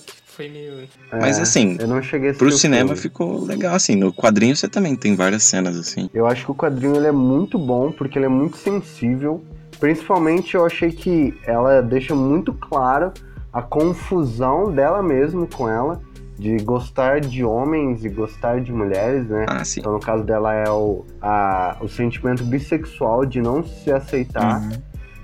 que 0.06 0.14
foi 0.26 0.50
meio. 0.50 0.74
É, 1.10 1.20
Mas 1.22 1.40
assim, 1.40 1.78
eu 1.80 1.88
não 1.88 2.02
cheguei 2.02 2.28
a 2.28 2.32
assistir 2.32 2.46
Pro 2.46 2.54
o 2.54 2.58
cinema 2.58 2.88
filme. 2.90 3.02
ficou 3.02 3.46
legal, 3.46 3.76
assim. 3.76 3.96
No 3.96 4.12
quadrinho 4.14 4.58
você 4.58 4.68
também 4.68 4.94
tem 4.98 5.16
várias 5.16 5.44
cenas, 5.44 5.78
assim. 5.78 6.10
Eu 6.14 6.28
acho 6.28 6.44
que 6.44 6.52
o 6.52 6.56
quadrinho 6.56 6.98
ele 6.98 7.08
é 7.08 7.12
muito 7.14 7.58
bom 7.58 7.94
porque 7.94 8.20
ele 8.20 8.26
é 8.26 8.30
muito 8.30 8.58
sensível. 8.58 9.42
Principalmente 9.80 10.56
eu 10.56 10.66
achei 10.66 10.92
que 10.92 11.34
ela 11.46 11.82
deixa 11.82 12.14
muito 12.14 12.54
claro 12.54 13.14
a 13.56 13.62
confusão 13.62 14.70
dela 14.72 15.02
mesmo 15.02 15.48
com 15.48 15.68
ela 15.70 16.02
de 16.38 16.58
gostar 16.58 17.22
de 17.22 17.46
homens 17.46 18.04
e 18.04 18.10
gostar 18.10 18.60
de 18.60 18.72
mulheres, 18.74 19.26
né? 19.30 19.46
Ah. 19.48 19.64
Então 19.78 19.94
no 19.94 20.00
caso 20.02 20.24
dela 20.26 20.54
é 20.54 20.70
o, 20.70 21.06
a, 21.22 21.78
o 21.80 21.88
sentimento 21.88 22.44
bissexual 22.44 23.26
de 23.26 23.42
não 23.42 23.64
se 23.64 23.90
aceitar 23.92 24.62
Uhum. 24.62 24.72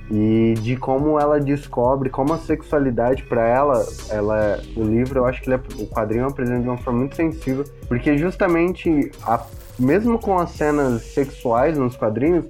e 0.09 0.53
de 0.61 0.77
como 0.77 1.19
ela 1.19 1.37
descobre 1.41 2.09
como 2.09 2.33
a 2.33 2.37
sexualidade 2.37 3.23
pra 3.23 3.45
ela, 3.45 3.85
ela 4.09 4.59
o 4.77 4.83
livro 4.83 5.19
eu 5.19 5.25
acho 5.25 5.41
que 5.41 5.51
é- 5.51 5.59
o 5.79 5.85
quadrinho 5.87 6.25
apresenta 6.27 6.61
de 6.61 6.67
uma 6.69 6.77
forma 6.77 6.99
muito 6.99 7.15
sensível, 7.17 7.65
porque 7.89 8.17
justamente 8.17 9.11
a- 9.27 9.45
mesmo 9.77 10.17
com 10.17 10.37
as 10.39 10.51
cenas 10.51 11.01
sexuais 11.13 11.77
nos 11.77 11.97
quadrinhos, 11.97 12.45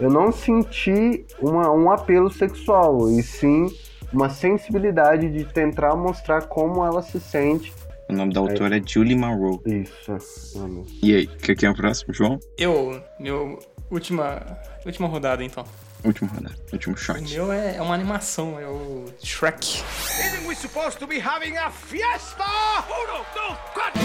eu 0.00 0.10
não 0.10 0.32
senti 0.32 1.24
uma- 1.40 1.70
um 1.70 1.90
apelo 1.92 2.28
sexual, 2.30 3.08
e 3.10 3.22
sim 3.22 3.68
uma 4.12 4.28
sensibilidade 4.30 5.30
de 5.30 5.44
tentar 5.44 5.94
mostrar 5.96 6.42
como 6.42 6.84
ela 6.84 7.02
se 7.02 7.20
sente. 7.20 7.72
O 8.08 8.12
nome 8.12 8.32
da 8.34 8.40
autora 8.40 8.76
é 8.78 8.82
Julie 8.84 9.14
Monroe. 9.16 9.60
Isso. 9.66 10.58
mano. 10.58 10.84
E 11.02 11.14
aí, 11.14 11.26
quer 11.26 11.54
que 11.54 11.64
é 11.64 11.70
o 11.70 11.74
próximo, 11.74 12.12
João? 12.12 12.40
Eu, 12.58 13.00
meu 13.20 13.58
última, 13.90 14.40
última 14.84 15.06
rodada 15.06 15.44
então. 15.44 15.64
Último 16.02 16.30
rodada, 16.30 16.54
último 16.72 16.94
O 16.94 16.98
shot. 16.98 17.20
meu 17.34 17.52
é, 17.52 17.76
é 17.76 17.82
uma 17.82 17.94
animação, 17.94 18.58
é 18.58 18.66
o 18.66 19.04
Shrek. 19.22 19.82
Isn't 20.24 20.46
we 20.48 20.54
supposed 20.54 20.98
to 20.98 21.06
be 21.06 21.20
having 21.20 21.56
a 21.58 21.70
fiesta? 21.70 22.44
Uno, 22.88 23.24
dos, 23.34 23.58
quatro! 23.74 24.00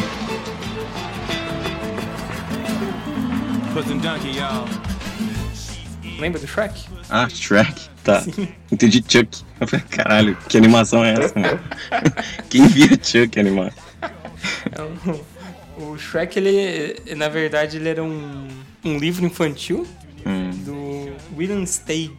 Put 3.74 3.88
some 3.88 4.00
donkey, 4.02 4.32
y'all. 4.38 4.68
Lembra 6.19 6.39
do 6.39 6.47
Shrek? 6.47 6.86
Ah, 7.10 7.28
Shrek. 7.30 7.89
Tá. 8.04 8.23
Entendi 8.71 9.04
Chuck. 9.08 9.43
Eu 9.60 9.67
falei, 9.67 9.86
caralho, 9.89 10.38
que 10.47 10.58
animação 10.58 11.04
é 11.04 11.13
essa, 11.13 11.38
mano? 11.39 11.60
Quem 12.49 12.67
via 12.67 12.89
Chuck 13.01 13.39
animar? 13.39 13.73
É 14.71 14.82
o, 15.82 15.84
o 15.91 15.97
Shrek, 15.97 16.38
ele, 16.38 17.15
na 17.15 17.28
verdade, 17.30 17.78
ele 17.78 17.89
era 17.89 18.04
um, 18.04 18.47
um 18.84 18.97
livro 18.97 19.25
infantil 19.25 19.86
Hum, 20.28 20.49
do 20.65 21.38
William 21.38 21.63
Steig, 21.67 22.15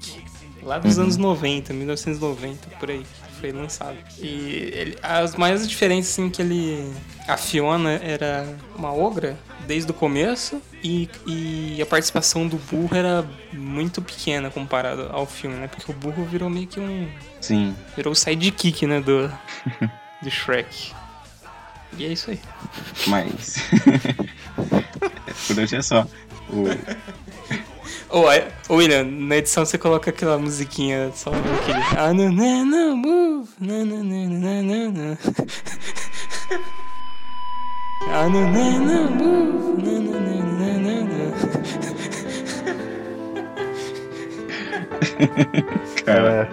lá 0.62 0.78
dos 0.78 0.96
Uhum. 0.96 1.04
anos 1.04 1.16
90, 1.16 1.72
1990, 1.72 2.68
por 2.78 2.88
aí, 2.88 2.98
que 3.02 3.40
foi 3.40 3.50
lançado. 3.50 3.96
E 4.20 4.70
ele, 4.72 4.98
as 5.02 5.34
maiores 5.34 5.68
diferenças, 5.68 6.12
assim, 6.12 6.30
que 6.30 6.40
ele... 6.40 6.88
A 7.26 7.36
Fiona 7.36 7.94
era 7.94 8.46
uma 8.76 8.92
ogra 8.94 9.36
desde 9.66 9.90
o 9.90 9.94
começo 9.94 10.62
e, 10.82 11.08
e 11.26 11.82
a 11.82 11.86
participação 11.86 12.46
do 12.46 12.56
burro 12.56 12.96
era 12.96 13.26
muito 13.52 14.00
pequena 14.00 14.50
comparado 14.50 15.08
ao 15.12 15.26
filme, 15.26 15.56
né? 15.56 15.68
Porque 15.68 15.90
o 15.90 15.94
burro 15.94 16.24
virou 16.24 16.48
meio 16.48 16.66
que 16.66 16.80
um... 16.80 17.08
sim. 17.40 17.74
Virou 17.96 18.12
o 18.12 18.16
sidekick, 18.16 18.86
né, 18.86 19.00
do, 19.00 19.28
do 20.22 20.30
Shrek. 20.30 20.92
E 21.98 22.04
é 22.04 22.08
isso 22.08 22.30
aí. 22.30 22.40
Mas. 23.06 23.56
Por 25.46 25.58
hoje 25.58 25.76
é 25.76 25.82
só. 25.82 26.06
O... 26.50 26.64
Ô, 28.08 28.24
ô, 28.68 28.76
William, 28.76 29.04
na 29.04 29.36
edição 29.36 29.64
você 29.64 29.78
coloca 29.78 30.10
aquela 30.10 30.38
musiquinha 30.38 31.10
só 31.14 31.30
aquele. 31.30 31.78
Ah, 31.96 32.12
não, 32.12 32.30
não, 32.30 32.64
não, 32.64 32.96
move. 32.96 33.48
Não, 33.60 33.84
não, 33.84 34.04
não, 34.04 34.28
não, 34.28 34.62
não, 34.62 34.92
não. 34.92 35.18
Cara, 46.04 46.48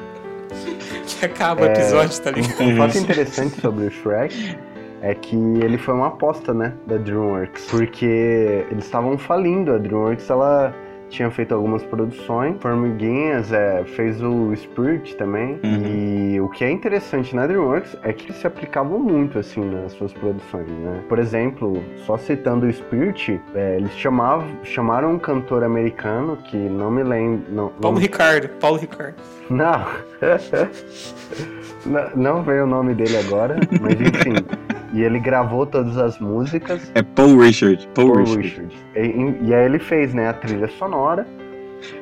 É, 0.50 1.00
Que 1.20 1.26
acaba 1.26 1.62
o 1.62 1.66
episódio, 1.66 2.22
tá 2.22 2.32
ligado? 2.32 2.62
Um 2.64 2.78
fato 2.78 2.98
interessante 2.98 3.62
sobre 3.62 3.86
o 3.86 3.92
Shrek 3.92 4.58
é 5.02 5.14
que 5.14 5.36
ele 5.36 5.78
foi 5.78 5.94
uma 5.94 6.08
aposta, 6.08 6.54
né, 6.54 6.74
da 6.88 6.98
DreamWorks, 6.98 7.66
porque 7.70 8.66
eles 8.72 8.86
estavam 8.86 9.18
falindo. 9.18 9.74
A 9.74 9.78
DreamWorks 9.78 10.30
ela 10.30 10.74
tinha 11.14 11.30
feito 11.30 11.54
algumas 11.54 11.84
produções, 11.84 12.56
Formiguinhas 12.60 13.54
é, 13.54 13.84
fez 13.96 14.22
o 14.22 14.54
Spirit 14.56 15.16
também. 15.16 15.60
E 15.64 16.42
o 16.42 16.50
que 16.50 16.64
é 16.66 16.72
interessante 16.72 17.36
na 17.36 17.46
DreamWorks 17.46 17.96
é 18.02 18.12
que 18.12 18.26
eles 18.26 18.38
se 18.38 18.48
aplicavam 18.48 19.00
muito 19.00 19.38
assim 19.38 19.62
nas 19.62 19.94
suas 19.94 20.12
produções, 20.12 20.68
né? 20.68 21.04
Por 21.08 21.20
exemplo, 21.20 21.84
só 22.06 22.18
citando 22.18 22.66
o 22.66 22.74
Spirit, 22.74 23.40
é, 23.54 23.78
eles 23.78 23.92
chamavam, 23.92 24.48
chamaram 24.64 25.14
um 25.14 25.20
cantor 25.20 25.64
americano 25.64 26.38
que 26.38 26.58
não 26.58 26.90
me 26.90 27.04
lembro, 27.04 27.44
não, 27.54 27.70
Paulo 27.70 27.96
não 27.96 28.02
Ricardo, 28.02 28.50
Paulo 28.60 28.78
Ricardo. 28.78 29.16
não. 29.50 29.86
não. 31.86 32.10
Não 32.16 32.44
veio 32.44 32.64
o 32.64 32.68
nome 32.68 32.96
dele 32.96 33.18
agora, 33.18 33.58
mas 33.82 34.00
enfim. 34.02 34.34
E 34.94 35.02
ele 35.02 35.20
gravou 35.20 35.66
todas 35.66 35.98
as 35.98 36.20
músicas. 36.20 36.92
é 36.94 37.02
Paul 37.02 37.38
Richard. 37.40 37.88
Paul, 37.96 38.14
Paul 38.14 38.20
Richard. 38.38 38.48
Richard. 38.48 38.76
E, 38.96 39.48
e 39.50 39.54
aí 39.54 39.66
ele 39.66 39.80
fez, 39.80 40.14
né, 40.14 40.30
a 40.30 40.34
trilha 40.34 40.68
sonora. 40.78 41.26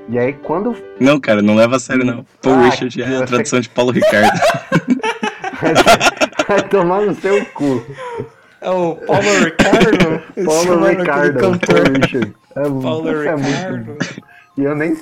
E 0.10 0.20
aí 0.20 0.34
quando. 0.34 0.76
Não, 1.00 1.20
cara, 1.20 1.42
não 1.42 1.56
leva 1.56 1.78
a 1.78 1.80
sério, 1.80 2.04
não. 2.06 2.26
Paul 2.42 2.56
Ah, 2.56 2.64
Richard 2.66 3.02
é 3.02 3.06
a 3.06 3.10
você- 3.20 3.26
tradução 3.26 3.60
de 3.62 3.70
Paulo 3.70 3.92
Ricardo. 3.92 4.38
Vai 6.48 6.68
tomar 6.70 7.02
no 7.02 7.16
seu 7.16 7.46
cu. 7.48 7.84
É 8.62 8.70
o 8.70 8.96
Paulo 8.96 9.22
Ricardo? 9.44 10.22
Paulo 10.46 10.86
Ricardo. 10.88 11.40
Paul 11.60 11.84
Richard. 12.02 12.36
É, 12.56 12.62
Paulo 12.64 13.10
isso 13.10 13.22
é 13.22 13.36
Ricardo. 13.36 13.86
muito. 13.86 14.22
E 14.58 14.64
eu 14.64 14.76
nem 14.76 14.96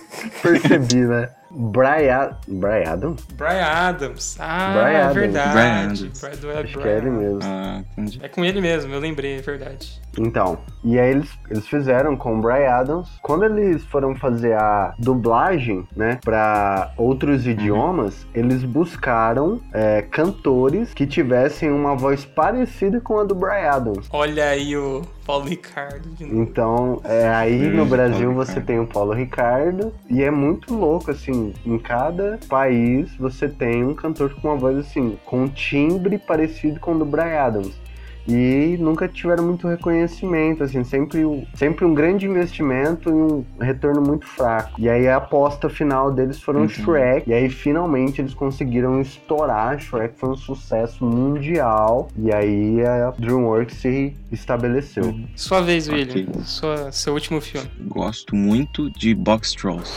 percebi, 0.44 0.98
né? 1.06 1.30
Brian, 1.52 2.36
Brian 2.48 2.92
Adams? 2.94 3.26
Brian 3.34 3.64
Adams. 3.66 4.38
Ah, 4.40 4.74
Brian 4.74 4.88
é 4.98 5.02
Adams. 5.02 5.16
verdade. 5.16 5.52
Brian 5.54 5.84
Adams. 5.84 6.20
Brian- 6.20 6.36
do- 6.38 6.52
é 6.52 6.60
Acho 6.60 6.68
que 6.74 6.80
Brian 6.80 6.94
é 6.94 6.98
ele 6.98 7.10
mesmo. 7.10 7.40
ah, 7.44 7.82
entendi. 7.98 8.20
É 8.24 8.28
com 8.28 8.46
ele 8.46 8.62
mesmo, 8.62 8.94
eu 8.94 9.00
lembrei, 9.00 9.38
é 9.38 9.42
verdade. 9.42 10.00
Então, 10.18 10.58
e 10.84 10.98
aí 10.98 11.12
eles, 11.12 11.30
eles 11.50 11.68
fizeram 11.68 12.16
com 12.16 12.38
o 12.38 12.42
Brian 12.42 12.70
Adams. 12.70 13.10
Quando 13.22 13.46
eles 13.46 13.84
foram 13.86 14.16
fazer 14.16 14.54
a 14.54 14.94
dublagem, 14.98 15.88
né, 15.96 16.20
pra 16.24 16.92
outros 16.98 17.46
idiomas, 17.46 18.26
eles 18.34 18.64
buscaram 18.64 19.60
é, 19.74 20.02
cantores 20.02 20.94
que 20.94 21.06
tivessem 21.06 21.70
uma 21.72 21.96
voz 21.96 22.26
parecida 22.26 23.00
com 23.02 23.20
a 23.20 23.24
do 23.24 23.36
Brian 23.36 23.70
Adams. 23.70 24.08
Olha 24.12 24.46
aí 24.50 24.76
o 24.76 25.02
Paulo 25.26 25.46
Ricardo 25.46 26.10
de 26.10 26.26
novo. 26.26 26.42
Então, 26.42 27.02
é, 27.04 27.28
aí 27.30 27.68
no 27.68 27.86
Brasil 27.86 28.34
você 28.34 28.54
Ricardo. 28.54 28.68
tem 28.68 28.80
o 28.80 28.88
Paulo 28.88 29.14
Ricardo 29.14 29.94
e 30.10 30.24
é 30.24 30.32
muito 30.32 30.74
louco, 30.74 31.12
assim, 31.12 31.54
em 31.66 31.78
cada 31.78 32.40
país 32.50 33.16
você 33.18 33.48
tem 33.48 33.84
um 33.84 33.94
cantor 33.94 34.34
com 34.36 34.48
uma 34.48 34.58
voz 34.58 34.78
assim, 34.78 35.18
com 35.26 35.44
um 35.44 35.48
timbre 35.48 36.18
parecido 36.18 36.80
com 36.80 36.96
o 36.96 37.00
do 37.00 37.06
Brian 37.06 37.40
Adams. 37.40 37.89
E 38.30 38.78
nunca 38.80 39.08
tiveram 39.08 39.44
muito 39.44 39.68
reconhecimento, 39.68 40.64
assim, 40.64 40.84
sempre, 40.84 41.48
sempre 41.56 41.84
um 41.84 41.94
grande 41.94 42.28
investimento 42.28 43.10
e 43.10 43.14
um 43.14 43.44
retorno 43.60 44.02
muito 44.02 44.26
fraco. 44.28 44.80
E 44.80 44.88
aí 44.88 45.08
a 45.08 45.18
aposta 45.18 45.68
final 45.70 46.12
deles 46.12 46.40
foram 46.40 46.62
Uhum. 46.62 46.70
Shrek, 46.70 47.30
e 47.30 47.34
aí 47.34 47.50
finalmente 47.50 48.22
eles 48.22 48.34
conseguiram 48.34 49.02
estourar. 49.02 49.80
Shrek 49.80 50.14
foi 50.20 50.30
um 50.30 50.36
sucesso 50.38 51.04
mundial, 51.04 52.10
e 52.18 52.32
aí 52.32 52.86
a 52.86 53.12
DreamWorks 53.18 53.78
se 53.78 54.16
estabeleceu. 54.32 55.16
Sua 55.36 55.62
vez. 55.62 55.88
William. 55.88 56.44
Sua, 56.44 56.92
seu 56.92 57.14
último 57.14 57.42
filme. 57.42 57.68
Gosto 57.88 58.36
muito 58.36 58.92
de 58.92 59.16
Box 59.16 59.54
Trolls. 59.54 59.92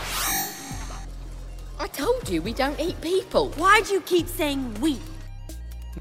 I 1.79 1.89
told 1.89 2.33
you 2.33 2.43
we 2.43 2.55
don't 2.55 2.81
eat 2.81 2.97
people. 3.01 3.51
Why 3.59 3.83
do 3.83 3.93
you 3.95 4.01
keep 4.01 4.29
saying 4.29 4.65
we? 4.81 4.97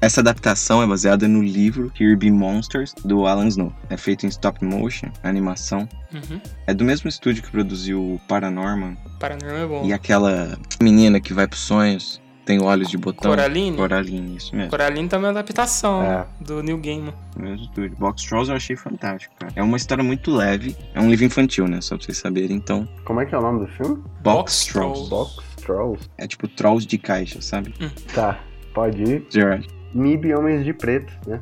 Essa 0.00 0.20
adaptação 0.20 0.82
é 0.82 0.86
baseada 0.86 1.28
no 1.28 1.42
livro 1.42 1.90
Kirby 1.90 2.30
Monsters, 2.30 2.94
do 3.04 3.26
Alan 3.26 3.46
Snow. 3.48 3.72
É 3.90 3.96
feito 3.96 4.24
em 4.26 4.28
stop 4.28 4.64
motion, 4.64 5.08
animação. 5.22 5.88
Uhum. 6.12 6.40
É 6.66 6.74
do 6.74 6.84
mesmo 6.84 7.08
estúdio 7.08 7.42
que 7.42 7.50
produziu 7.50 8.00
o 8.00 8.20
Paranorman 8.28 8.96
Paranormal 9.20 9.56
é 9.62 9.66
bom. 9.66 9.84
e 9.86 9.92
aquela 9.92 10.58
menina 10.82 11.20
que 11.20 11.32
vai 11.32 11.46
pros 11.46 11.60
sonhos. 11.62 12.20
tem 12.44 12.60
olhos 12.60 12.88
de 12.90 12.98
botão. 12.98 13.30
Coraline? 13.30 13.76
Coraline, 13.76 14.36
isso 14.36 14.54
mesmo. 14.56 14.68
Coraline 14.70 15.08
também 15.08 15.26
é 15.28 15.32
uma 15.32 15.38
adaptação 15.38 16.02
É. 16.02 16.26
do 16.40 16.60
New 16.60 16.76
Game. 16.78 17.12
Mesmo 17.36 17.64
estúdio. 17.66 17.96
Box 17.96 18.24
Trolls 18.24 18.50
eu 18.50 18.56
achei 18.56 18.74
fantástico, 18.74 19.32
cara. 19.38 19.52
É 19.54 19.62
uma 19.62 19.76
história 19.76 20.02
muito 20.02 20.34
leve. 20.34 20.76
É 20.92 21.00
um 21.00 21.08
livro 21.08 21.24
infantil, 21.24 21.68
né? 21.68 21.80
Só 21.80 21.96
pra 21.96 22.04
vocês 22.04 22.18
saberem. 22.18 22.56
Então, 22.56 22.88
Como 23.04 23.20
é 23.20 23.26
que 23.26 23.32
é 23.34 23.38
o 23.38 23.42
nome 23.42 23.60
do 23.64 23.68
filme? 23.72 23.94
Box, 24.22 24.24
Box 24.24 24.66
Trolls. 24.66 25.08
Box 25.08 25.36
Trolls. 25.64 26.08
É 26.18 26.26
tipo 26.26 26.48
Trolls 26.48 26.84
de 26.84 26.98
caixa, 26.98 27.40
sabe? 27.40 27.72
Tá, 28.12 28.40
pode 28.74 29.00
ir. 29.04 29.24
Gerard. 29.30 29.64
MIB 29.94 30.34
Homens 30.34 30.64
de 30.64 30.72
Preto, 30.72 31.12
né? 31.26 31.40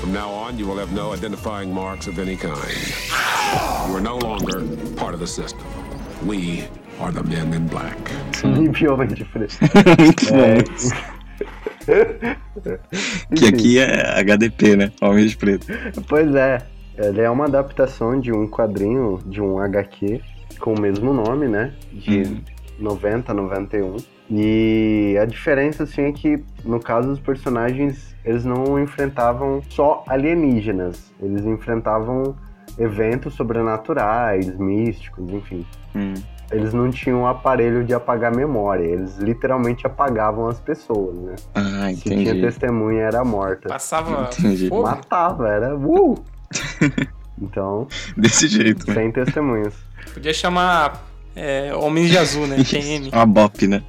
From 0.00 0.12
now 0.12 0.30
on, 0.30 0.58
you 0.58 0.66
will 0.66 0.78
have 0.80 0.92
no 0.92 1.14
identifying 1.14 1.72
marks 1.72 2.06
of 2.08 2.18
any 2.20 2.36
kind. 2.36 2.56
You 3.88 3.96
are 3.96 4.00
no 4.00 4.18
longer 4.18 4.62
part 4.96 5.14
of 5.14 5.20
the 5.20 5.26
system. 5.26 5.62
We 6.26 6.64
are 7.00 7.12
the 7.12 7.22
men 7.22 7.52
in 7.54 7.66
black. 7.68 7.96
MIB 8.44 8.86
Homens 8.88 9.14
de 9.14 9.24
Preto. 9.24 9.56
muito 9.98 10.28
É. 10.34 10.62
bom. 10.62 10.64
Que 13.36 13.46
aqui 13.46 13.78
é 13.78 14.20
HDP, 14.20 14.76
né? 14.76 14.92
Homem 15.00 15.26
de 15.26 15.36
Preto. 15.36 15.66
Pois 16.08 16.32
é, 16.34 16.58
ele 16.96 17.20
é 17.20 17.30
uma 17.30 17.46
adaptação 17.46 18.20
de 18.20 18.32
um 18.32 18.48
quadrinho, 18.48 19.20
de 19.26 19.40
um 19.40 19.58
HQ 19.58 20.20
com 20.60 20.74
o 20.74 20.80
mesmo 20.80 21.12
nome, 21.12 21.48
né? 21.48 21.72
De 21.92 22.22
Uhum. 22.22 22.40
90, 22.78 23.34
91. 23.34 23.96
E 24.34 25.16
a 25.20 25.26
diferença, 25.26 25.82
assim, 25.82 26.02
é 26.02 26.12
que 26.12 26.42
no 26.64 26.80
caso 26.80 27.08
dos 27.08 27.20
personagens, 27.20 28.14
eles 28.24 28.44
não 28.46 28.78
enfrentavam 28.80 29.62
só 29.68 30.02
alienígenas, 30.08 31.12
eles 31.20 31.44
enfrentavam 31.44 32.34
eventos 32.78 33.34
sobrenaturais, 33.34 34.56
místicos, 34.56 35.30
enfim. 35.30 35.66
Hum. 35.94 36.14
Eles 36.50 36.72
não 36.72 36.90
tinham 36.90 37.22
o 37.22 37.26
aparelho 37.26 37.84
de 37.84 37.92
apagar 37.94 38.34
memória, 38.34 38.84
eles 38.84 39.18
literalmente 39.18 39.86
apagavam 39.86 40.48
as 40.48 40.58
pessoas, 40.60 41.14
né? 41.16 41.34
Ah, 41.54 41.90
Se 41.94 42.02
tinha 42.04 42.22
entendi. 42.22 42.40
testemunha, 42.40 43.02
era 43.02 43.22
morta. 43.24 43.68
Passava 43.68 44.30
Entendi. 44.38 44.68
fogo. 44.68 44.82
Matava, 44.82 45.48
era. 45.48 45.76
Uh! 45.76 46.14
Então, 47.40 47.88
Desse 48.16 48.46
jeito, 48.46 48.86
né? 48.86 48.94
sem 48.94 49.10
testemunhas. 49.10 49.74
Podia 50.14 50.32
chamar 50.32 51.02
é, 51.34 51.74
Homens 51.74 52.10
de 52.10 52.18
Azul, 52.18 52.46
né? 52.46 52.56
TM. 52.62 53.10
Uma 53.14 53.26
bop, 53.26 53.66
né? 53.66 53.82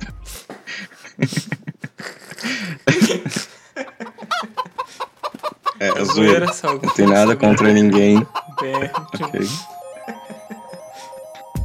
é, 5.79 5.87
é 5.87 6.05
zoeira. 6.05 6.45
Não 6.63 6.93
tem 6.93 7.07
nada 7.07 7.35
contra 7.35 7.71
ninguém. 7.71 8.25
É, 8.63 8.91
Ok. 9.25 9.47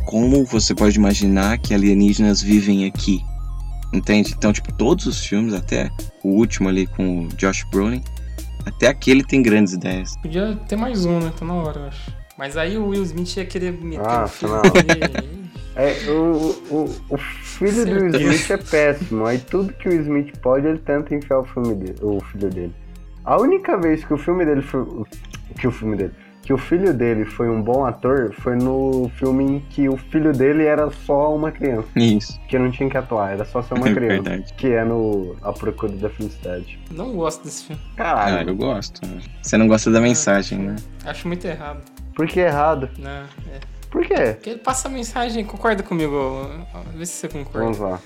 Como 0.07 0.43
você 0.47 0.75
pode 0.75 0.97
imaginar 0.97 1.59
que 1.59 1.75
alienígenas 1.75 2.41
vivem 2.41 2.87
aqui? 2.87 3.21
Entende? 3.93 4.35
Então, 4.37 4.53
tipo, 4.55 4.73
todos 4.73 5.05
os 5.07 5.25
filmes, 5.25 5.53
até 5.53 5.91
o 6.25 6.29
último 6.31 6.69
ali 6.69 6.87
com 6.87 7.25
o 7.25 7.29
Josh 7.37 7.65
Brolin, 7.71 8.03
até 8.65 8.87
aquele 8.87 9.23
tem 9.23 9.43
grandes 9.43 9.75
ideias. 9.75 10.17
Podia 10.23 10.57
ter 10.67 10.77
mais 10.77 11.05
um, 11.05 11.19
né? 11.21 11.31
Tá 11.39 11.45
na 11.45 11.55
hora, 11.55 11.81
eu 11.81 11.87
acho. 11.89 12.11
Mas 12.39 12.57
aí 12.57 12.79
o 12.79 12.89
Will 12.89 13.03
Smith 13.03 13.37
ia 13.37 13.45
querer 13.45 13.73
meter 13.73 14.07
Ah, 14.07 14.25
o 14.25 14.29
filme. 14.29 14.55
É, 15.79 16.11
o, 16.11 16.57
o, 16.71 16.91
o 17.09 17.17
filho 17.17 17.87
do 17.87 17.93
Will 17.93 18.11
Certeza. 18.13 18.35
Smith 18.35 18.51
é 18.51 18.57
péssimo. 18.57 19.25
Aí 19.27 19.39
tudo 19.39 19.73
que 19.73 19.89
o 19.89 19.93
Smith 19.93 20.37
pode, 20.41 20.67
ele 20.67 20.79
tenta 20.79 21.15
enfiar 21.15 21.39
o 21.39 21.45
filme 21.45 21.75
dele, 21.75 21.97
o 22.03 22.21
filho 22.21 22.51
dele. 22.51 22.75
A 23.25 23.41
única 23.41 23.77
vez 23.79 24.05
que 24.05 24.13
o 24.13 24.19
filme 24.19 24.45
dele 24.45 24.61
foi. 24.63 24.85
Que 25.59 25.69
o 25.69 25.71
filme 25.71 25.97
dele. 25.97 26.13
Que 26.43 26.53
o 26.53 26.59
filho 26.59 26.95
dele 26.95 27.27
foi 27.27 27.49
um 27.51 27.61
bom 27.61 27.85
ator 27.85 28.33
foi 28.41 28.57
no 28.57 29.11
filme 29.17 29.45
em 29.45 29.61
que 29.69 29.87
o 29.89 29.99
filho 29.99 30.33
dele 30.33 30.65
era 30.65 30.91
só 30.91 31.35
uma 31.37 31.53
criança. 31.53 31.87
Isso. 31.95 32.41
Que 32.49 32.59
não 32.59 32.71
tinha 32.71 32.89
que 32.89 32.97
atuar, 32.97 33.33
era 33.35 33.45
só 33.45 33.61
ser 33.63 33.75
uma 33.75 33.87
É 33.91 33.93
criança. 33.95 34.23
verdade. 34.23 34.55
Que 34.55 34.69
é 34.73 34.83
no 34.83 35.37
A 35.43 35.53
Procura 35.53 35.93
da 35.93 36.09
Felicidade. 36.09 36.81
Não 36.91 37.13
gosto 37.13 37.45
desse 37.45 37.65
filme. 37.67 37.83
Ah, 37.93 37.97
Caralho, 37.97 38.49
eu 38.51 38.57
gosto. 38.57 39.07
né? 39.07 39.19
Você 39.43 39.59
não 39.59 39.69
gosta 39.69 39.91
da 39.91 40.01
mensagem, 40.01 40.59
né? 40.59 40.77
Acho 41.05 41.29
muito 41.29 41.47
errado. 41.47 41.83
por 42.15 42.27
que 42.27 42.41
errado? 42.41 42.89
Não, 42.99 43.11
é. 43.11 43.61
Por 43.91 44.07
quê? 44.07 44.35
Porque 44.35 44.51
ele 44.51 44.59
passa 44.59 44.89
a 44.89 44.91
mensagem, 44.91 45.45
concorda 45.45 45.83
comigo? 45.83 46.51
Vê 46.95 47.07
se 47.07 47.13
você 47.13 47.29
concorda. 47.29 47.61
Vamos 47.61 47.79
lá. 47.79 48.01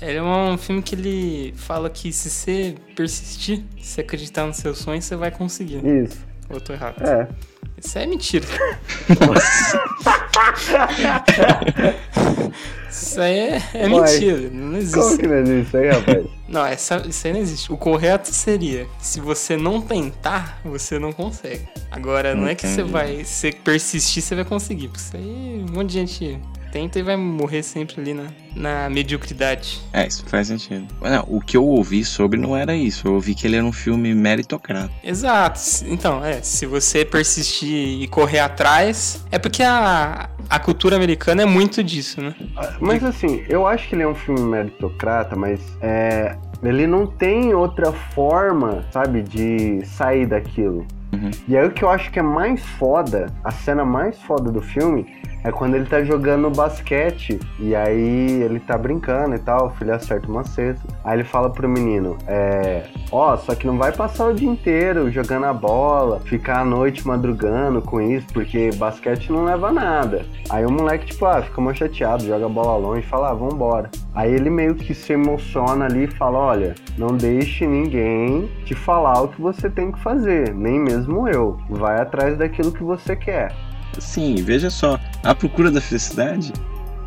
Ele 0.00 0.16
é 0.16 0.22
um 0.22 0.56
filme 0.56 0.82
que 0.82 0.94
ele 0.94 1.52
fala 1.56 1.90
que 1.90 2.12
se 2.12 2.30
você 2.30 2.74
persistir, 2.96 3.62
se 3.80 4.00
acreditar 4.00 4.46
nos 4.46 4.56
seus 4.56 4.78
sonhos, 4.78 5.04
você 5.04 5.14
vai 5.14 5.30
conseguir. 5.30 5.84
Isso. 5.84 6.18
Ou 6.48 6.56
eu 6.56 6.60
tô 6.60 6.72
errado? 6.72 7.02
É. 7.02 7.28
Isso 7.76 7.98
é 7.98 8.06
mentira. 8.06 8.46
Isso 12.90 13.20
aí 13.20 13.38
é, 13.38 13.62
é 13.74 13.88
mentira. 13.88 14.50
Não 14.50 14.62
Como 14.62 14.76
existe. 14.76 15.18
que 15.18 15.26
não 15.28 15.34
é 15.34 15.42
isso 15.60 15.76
aí, 15.76 15.90
rapaz? 15.90 16.26
Não, 16.48 16.66
essa, 16.66 16.96
isso 17.08 17.26
aí 17.26 17.32
não 17.32 17.40
existe. 17.40 17.72
O 17.72 17.76
correto 17.76 18.32
seria: 18.32 18.86
se 18.98 19.20
você 19.20 19.56
não 19.56 19.80
tentar, 19.80 20.60
você 20.64 20.98
não 20.98 21.12
consegue. 21.12 21.68
Agora, 21.90 22.34
não 22.34 22.48
é 22.48 22.54
que 22.56 22.66
você 22.66 22.82
vai. 22.82 23.24
Se 23.24 23.52
persistir, 23.52 24.22
você 24.22 24.34
vai 24.34 24.44
conseguir. 24.44 24.88
Porque 24.88 25.00
isso 25.00 25.16
aí, 25.16 25.64
um 25.68 25.72
monte 25.72 25.90
de 25.90 25.94
gente 25.94 26.38
tenta 26.70 26.98
e 26.98 27.02
vai 27.02 27.16
morrer 27.16 27.62
sempre 27.62 28.00
ali 28.00 28.14
na, 28.14 28.24
na 28.54 28.90
mediocridade. 28.90 29.80
É, 29.92 30.06
isso 30.06 30.24
faz 30.26 30.48
sentido. 30.48 30.86
Não, 31.00 31.24
o 31.28 31.40
que 31.40 31.56
eu 31.56 31.64
ouvi 31.64 32.04
sobre 32.04 32.38
não 32.38 32.56
era 32.56 32.74
isso. 32.74 33.08
Eu 33.08 33.14
ouvi 33.14 33.34
que 33.34 33.46
ele 33.46 33.56
era 33.56 33.64
um 33.64 33.72
filme 33.72 34.14
meritocrata. 34.14 34.90
Exato. 35.02 35.60
Então, 35.86 36.24
é, 36.24 36.42
se 36.42 36.66
você 36.66 37.04
persistir 37.04 38.02
e 38.02 38.08
correr 38.08 38.40
atrás, 38.40 39.24
é 39.30 39.38
porque 39.38 39.62
a, 39.62 40.30
a 40.48 40.58
cultura 40.58 40.96
americana 40.96 41.42
é 41.42 41.46
muito 41.46 41.82
disso, 41.82 42.20
né? 42.20 42.34
Mas 42.80 43.02
assim, 43.04 43.44
eu 43.48 43.66
acho 43.66 43.88
que 43.88 43.94
ele 43.94 44.02
é 44.02 44.08
um 44.08 44.14
filme 44.14 44.40
meritocrata, 44.40 45.36
mas 45.36 45.60
é, 45.80 46.36
ele 46.62 46.86
não 46.86 47.06
tem 47.06 47.54
outra 47.54 47.92
forma, 47.92 48.84
sabe, 48.92 49.22
de 49.22 49.84
sair 49.86 50.26
daquilo. 50.26 50.86
Uhum. 51.12 51.30
E 51.48 51.56
aí 51.56 51.66
o 51.66 51.70
que 51.70 51.82
eu 51.82 51.90
acho 51.90 52.10
que 52.10 52.18
é 52.18 52.22
mais 52.22 52.64
foda, 52.78 53.26
a 53.42 53.50
cena 53.50 53.84
mais 53.84 54.20
foda 54.22 54.50
do 54.50 54.60
filme, 54.60 55.06
é 55.44 55.50
quando 55.50 55.74
ele 55.74 55.86
tá 55.86 56.02
jogando 56.02 56.50
basquete 56.50 57.38
e 57.58 57.74
aí 57.74 58.42
ele 58.42 58.60
tá 58.60 58.76
brincando 58.76 59.34
e 59.34 59.38
tal, 59.38 59.66
o 59.66 59.70
filho 59.70 59.94
acerta 59.94 60.28
uma 60.28 60.44
cesta. 60.44 60.86
Aí 61.04 61.16
ele 61.16 61.24
fala 61.24 61.50
pro 61.50 61.68
menino, 61.68 62.16
é, 62.26 62.84
ó, 63.10 63.36
só 63.36 63.54
que 63.54 63.66
não 63.66 63.78
vai 63.78 63.92
passar 63.92 64.28
o 64.28 64.34
dia 64.34 64.48
inteiro 64.48 65.10
jogando 65.10 65.46
a 65.46 65.52
bola, 65.52 66.20
ficar 66.20 66.60
a 66.60 66.64
noite 66.64 67.06
madrugando 67.06 67.80
com 67.82 68.00
isso, 68.00 68.26
porque 68.32 68.70
basquete 68.76 69.30
não 69.30 69.44
leva 69.44 69.68
a 69.68 69.72
nada. 69.72 70.26
Aí 70.48 70.64
o 70.64 70.70
moleque, 70.70 71.06
tipo, 71.06 71.24
ah, 71.26 71.42
fica 71.42 71.60
mais 71.60 71.78
chateado, 71.78 72.26
joga 72.26 72.46
a 72.46 72.48
bola 72.48 72.76
longe 72.76 73.00
e 73.00 73.08
fala, 73.08 73.30
ah, 73.30 73.34
vambora. 73.34 73.90
Aí 74.14 74.32
ele 74.32 74.50
meio 74.50 74.74
que 74.74 74.94
se 74.94 75.12
emociona 75.12 75.84
ali 75.84 76.04
e 76.04 76.10
fala, 76.10 76.38
olha, 76.38 76.74
não 76.98 77.16
deixe 77.16 77.66
ninguém 77.66 78.50
te 78.64 78.74
falar 78.74 79.22
o 79.22 79.28
que 79.28 79.40
você 79.40 79.70
tem 79.70 79.92
que 79.92 80.00
fazer, 80.00 80.54
nem 80.54 80.78
mesmo 80.78 81.28
eu. 81.28 81.56
Vai 81.68 82.00
atrás 82.00 82.36
daquilo 82.36 82.72
que 82.72 82.82
você 82.82 83.14
quer. 83.14 83.52
Sim, 83.98 84.36
veja 84.36 84.70
só. 84.70 84.98
A 85.22 85.34
Procura 85.34 85.70
da 85.70 85.80
Felicidade 85.80 86.52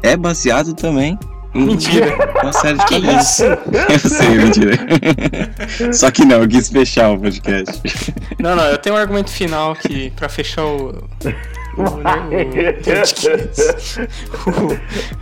é 0.03 0.15
baseado 0.17 0.73
também 0.73 1.17
em 1.55 1.65
Mentira. 1.65 2.07
uma 2.41 2.51
série 2.53 2.77
de 2.77 2.85
quadrinhos. 2.85 3.23
isso? 3.29 3.43
Eu 3.43 3.99
sei, 3.99 4.29
mentira. 4.29 4.73
Só 5.93 6.09
que 6.09 6.25
não, 6.25 6.41
eu 6.41 6.47
quis 6.47 6.67
fechar 6.69 7.11
o 7.11 7.19
podcast. 7.19 7.81
Não, 8.39 8.55
não, 8.55 8.63
eu 8.65 8.77
tenho 8.79 8.95
um 8.95 8.97
argumento 8.97 9.29
final 9.29 9.75
que 9.75 10.09
pra 10.11 10.27
fechar 10.27 10.65
o. 10.65 11.07
O, 11.77 11.81
o 11.83 12.01
podcast. 12.01 13.27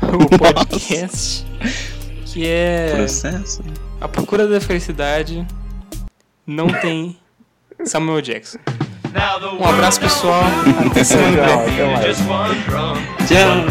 O, 0.01 0.35
o 0.35 0.37
podcast. 0.39 1.45
Que 2.25 2.47
é. 2.47 2.93
Processo. 2.95 3.61
A 3.99 4.07
procura 4.07 4.47
da 4.47 4.59
felicidade 4.61 5.45
não 6.47 6.67
tem 6.67 7.17
Samuel 7.85 8.21
Jackson. 8.21 8.57
Um 9.59 9.65
abraço 9.65 9.99
pessoal. 9.99 10.43
Até 10.89 11.03
semana 11.03 11.37
que 11.65 11.71
vem. 11.75 11.95
Tchau. 13.27 13.65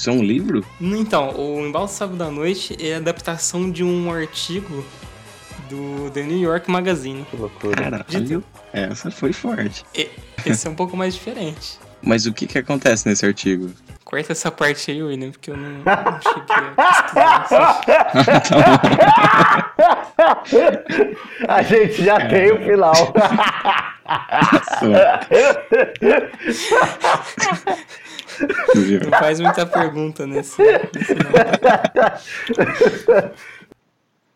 Isso 0.00 0.08
é 0.08 0.12
um 0.14 0.22
livro? 0.22 0.64
Então, 0.80 1.28
o 1.38 1.60
Embalo 1.60 1.86
Sábado 1.86 2.16
da 2.16 2.30
Noite 2.30 2.74
é 2.80 2.94
a 2.94 2.96
adaptação 2.96 3.70
de 3.70 3.84
um 3.84 4.10
artigo 4.10 4.82
do 5.68 6.10
The 6.12 6.22
New 6.22 6.38
York 6.38 6.70
Magazine. 6.70 7.26
Que 7.30 7.36
loucura. 7.36 7.82
Caralho, 7.82 8.42
essa 8.72 9.10
foi 9.10 9.34
forte. 9.34 9.84
E- 9.94 10.08
Esse 10.46 10.66
é 10.66 10.70
um 10.70 10.74
pouco 10.74 10.96
mais 10.96 11.12
diferente. 11.12 11.78
Mas 12.00 12.24
o 12.24 12.32
que 12.32 12.46
que 12.46 12.56
acontece 12.56 13.06
nesse 13.06 13.26
artigo? 13.26 13.70
Corta 14.02 14.32
essa 14.32 14.50
parte 14.50 14.90
aí, 14.90 15.02
William, 15.02 15.32
porque 15.32 15.50
eu 15.50 15.56
não, 15.58 15.68
não 15.68 16.20
cheguei 16.22 16.56
a. 16.78 17.80
A 21.46 21.62
gente 21.62 22.02
já 22.02 22.26
tem 22.26 22.52
o 22.52 22.58
final. 22.58 22.94
Não 29.04 29.18
faz 29.18 29.40
muita 29.40 29.66
pergunta 29.66 30.26
nesse, 30.26 30.62
nesse. 30.62 31.14